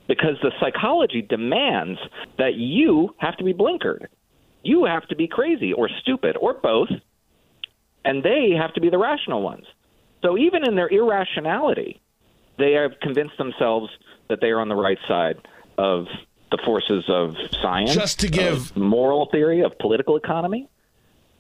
because 0.09 0.37
the 0.43 0.53
psychology 0.61 1.23
demands 1.23 1.99
that 2.39 2.55
you 2.55 3.15
have 3.19 3.37
to 3.39 3.45
be 3.45 3.53
blinkered. 3.53 4.07
You 4.65 4.87
have 4.87 5.07
to 5.09 5.17
be 5.17 5.29
crazy 5.29 5.73
or 5.73 5.89
stupid 6.01 6.37
or 6.41 6.55
both, 6.55 6.89
and 8.05 8.23
they 8.23 8.51
have 8.57 8.73
to 8.75 8.81
be 8.81 8.91
the 8.91 8.99
rational 8.99 9.43
ones. 9.43 9.67
So 10.23 10.39
even 10.39 10.67
in 10.67 10.75
their 10.75 10.89
irrationality, 10.89 12.01
they 12.59 12.73
have 12.73 12.93
convinced 13.01 13.37
themselves 13.39 13.91
that 14.29 14.41
they 14.41 14.49
are 14.49 14.61
on 14.61 14.69
the 14.69 14.75
right 14.75 14.99
side 15.07 15.37
of 15.77 16.07
the 16.51 16.59
forces 16.65 17.05
of 17.09 17.37
science, 17.61 17.95
Just 17.95 18.21
to 18.21 18.29
give- 18.29 18.71
of 18.71 18.77
moral 18.77 19.27
theory, 19.27 19.61
of 19.61 19.79
political 19.79 20.17
economy. 20.17 20.69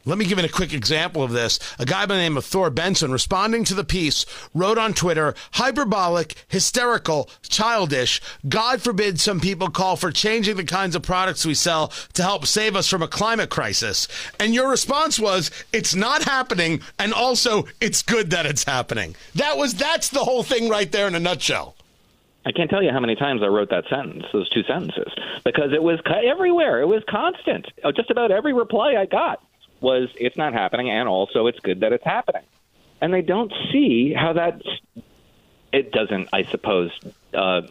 Let 0.06 0.18
me 0.18 0.26
give 0.26 0.38
you 0.38 0.44
a 0.44 0.48
quick 0.48 0.74
example 0.74 1.22
of 1.22 1.32
this. 1.32 1.58
A 1.78 1.86
guy 1.86 2.04
by 2.04 2.16
the 2.16 2.20
name 2.20 2.36
of 2.36 2.44
Thor 2.44 2.68
Benson, 2.68 3.10
responding 3.10 3.64
to 3.64 3.74
the 3.74 3.84
piece, 3.84 4.26
wrote 4.52 4.76
on 4.76 4.92
Twitter, 4.92 5.34
hyperbolic, 5.52 6.34
hysterical, 6.46 7.30
childish. 7.42 8.20
God 8.46 8.82
forbid 8.82 9.18
some 9.18 9.40
people 9.40 9.70
call 9.70 9.96
for 9.96 10.12
changing 10.12 10.56
the 10.56 10.64
kinds 10.64 10.94
of 10.94 11.02
products 11.02 11.46
we 11.46 11.54
sell 11.54 11.88
to 12.12 12.22
help 12.22 12.46
save 12.46 12.76
us 12.76 12.86
from 12.86 13.02
a 13.02 13.08
climate 13.08 13.48
crisis. 13.48 14.06
And 14.38 14.52
your 14.52 14.68
response 14.68 15.18
was, 15.18 15.50
it's 15.72 15.94
not 15.94 16.24
happening, 16.24 16.82
and 16.98 17.14
also, 17.14 17.64
it's 17.80 18.02
good 18.02 18.28
that 18.30 18.44
it's 18.44 18.64
happening. 18.64 19.16
That 19.36 19.56
was, 19.56 19.72
that's 19.72 20.10
the 20.10 20.24
whole 20.24 20.42
thing 20.42 20.68
right 20.68 20.92
there 20.92 21.08
in 21.08 21.14
a 21.14 21.20
nutshell. 21.20 21.76
I 22.44 22.52
can't 22.52 22.68
tell 22.68 22.82
you 22.82 22.90
how 22.90 23.00
many 23.00 23.16
times 23.16 23.42
I 23.42 23.46
wrote 23.46 23.70
that 23.70 23.84
sentence, 23.88 24.26
those 24.34 24.50
two 24.50 24.64
sentences, 24.64 25.10
because 25.44 25.72
it 25.72 25.82
was 25.82 25.98
everywhere. 26.06 26.82
It 26.82 26.88
was 26.88 27.02
constant. 27.08 27.66
Uh, 27.82 27.90
Just 27.90 28.10
about 28.10 28.30
every 28.30 28.52
reply 28.52 28.96
I 28.96 29.06
got 29.06 29.42
was, 29.84 30.08
"It's 30.16 30.36
not 30.36 30.52
happening," 30.52 30.90
and 30.90 31.08
also, 31.08 31.46
"It's 31.46 31.60
good 31.60 31.80
that 31.80 31.92
it's 31.92 32.04
happening." 32.04 32.42
And 33.00 33.14
they 33.14 33.22
don't 33.22 33.52
see 33.70 34.12
how 34.12 34.32
that 34.32 34.60
it 35.72 35.92
doesn't, 35.92 36.28
I 36.32 36.44
suppose, 36.44 36.90
uh, 37.32 37.62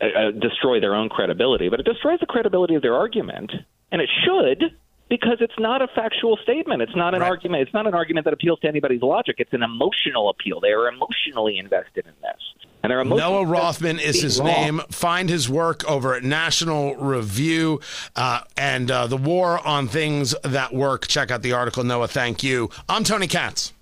uh, 0.00 0.30
destroy 0.30 0.80
their 0.80 0.94
own 0.94 1.08
credibility, 1.08 1.68
but 1.68 1.80
it 1.80 1.86
destroys 1.86 2.20
the 2.20 2.26
credibility 2.26 2.74
of 2.76 2.82
their 2.82 2.94
argument, 2.94 3.52
and 3.90 4.00
it 4.00 4.10
should. 4.24 4.76
Because 5.08 5.38
it's 5.40 5.58
not 5.58 5.82
a 5.82 5.88
factual 5.88 6.38
statement. 6.38 6.80
It's 6.80 6.96
not 6.96 7.12
an 7.14 7.20
Right. 7.20 7.28
argument. 7.28 7.60
It's 7.64 7.74
not 7.74 7.86
an 7.86 7.92
argument 7.92 8.24
that 8.24 8.32
appeals 8.32 8.60
to 8.60 8.68
anybody's 8.68 9.02
logic. 9.02 9.36
It's 9.40 9.52
an 9.52 9.62
emotional 9.62 10.30
appeal. 10.30 10.58
They 10.58 10.72
are 10.72 10.88
emotionally 10.88 11.58
invested 11.58 12.06
in 12.06 12.14
this, 12.22 12.42
and 12.82 12.90
they're 12.90 13.04
Noah 13.04 13.44
Rothman 13.46 13.98
is 13.98 14.20
his 14.22 14.38
wrong. 14.38 14.48
name. 14.48 14.80
Find 14.90 15.28
his 15.28 15.48
work 15.48 15.88
over 15.88 16.14
at 16.14 16.24
National 16.24 16.96
Review 16.96 17.80
uh, 18.16 18.40
and 18.56 18.90
uh, 18.90 19.06
the 19.06 19.16
War 19.16 19.64
on 19.66 19.88
Things 19.88 20.34
That 20.42 20.72
Work. 20.74 21.06
Check 21.06 21.30
out 21.30 21.42
the 21.42 21.52
article, 21.52 21.84
Noah. 21.84 22.08
Thank 22.08 22.42
you. 22.42 22.70
I'm 22.88 23.04
Tony 23.04 23.26
Katz. 23.26 23.72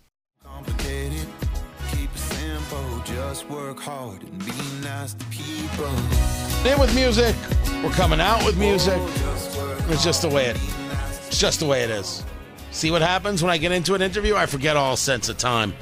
complicated. 0.44 1.26
Keep 1.92 2.10
it 2.14 2.18
simple, 2.18 3.02
just 3.04 3.48
work 3.48 3.80
hard 3.80 4.22
and 4.22 4.38
be 4.44 4.52
nice 4.82 5.14
to 5.14 5.24
people. 5.26 5.86
In 6.70 6.78
with 6.78 6.94
music. 6.94 7.34
We're 7.82 7.90
coming 7.92 8.20
out 8.20 8.44
with 8.44 8.58
music. 8.58 8.98
It's 9.88 10.04
just 10.04 10.20
the 10.22 10.28
way 10.28 10.46
it. 10.46 10.58
It's 11.26 11.38
just 11.38 11.60
the 11.60 11.66
way 11.66 11.82
it 11.82 11.90
is. 11.90 12.22
See 12.70 12.90
what 12.90 13.00
happens 13.02 13.42
when 13.42 13.50
I 13.50 13.56
get 13.56 13.72
into 13.72 13.94
an 13.94 14.02
interview? 14.02 14.36
I 14.36 14.44
forget 14.46 14.76
all 14.76 14.96
sense 14.96 15.28
of 15.30 15.38
time. 15.38 15.72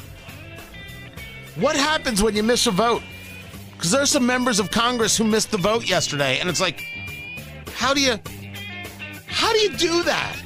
What 1.59 1.75
happens 1.75 2.23
when 2.23 2.37
you 2.37 2.45
miss 2.45 2.67
a 2.69 2.71
vote? 2.71 3.03
Because 3.73 3.91
there's 3.91 4.11
some 4.11 4.25
members 4.25 4.61
of 4.61 4.71
Congress 4.71 5.17
who 5.17 5.25
missed 5.25 5.51
the 5.51 5.59
vote 5.59 5.89
yesterday, 5.89 6.39
and 6.39 6.49
it's 6.49 6.61
like, 6.61 6.85
how 7.75 7.93
do 7.93 8.01
you, 8.01 8.17
how 9.27 9.53
do 9.53 9.59
you 9.59 9.77
do 9.77 10.03
that? 10.05 10.37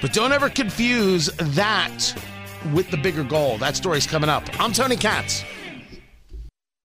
But 0.00 0.12
don't 0.12 0.32
ever 0.32 0.50
confuse 0.50 1.26
that 1.36 2.14
with 2.72 2.90
the 2.90 2.96
bigger 2.96 3.22
goal. 3.22 3.58
That 3.58 3.76
story's 3.76 4.06
coming 4.06 4.28
up. 4.28 4.44
I'm 4.60 4.72
Tony 4.72 4.96
Katz. 4.96 5.44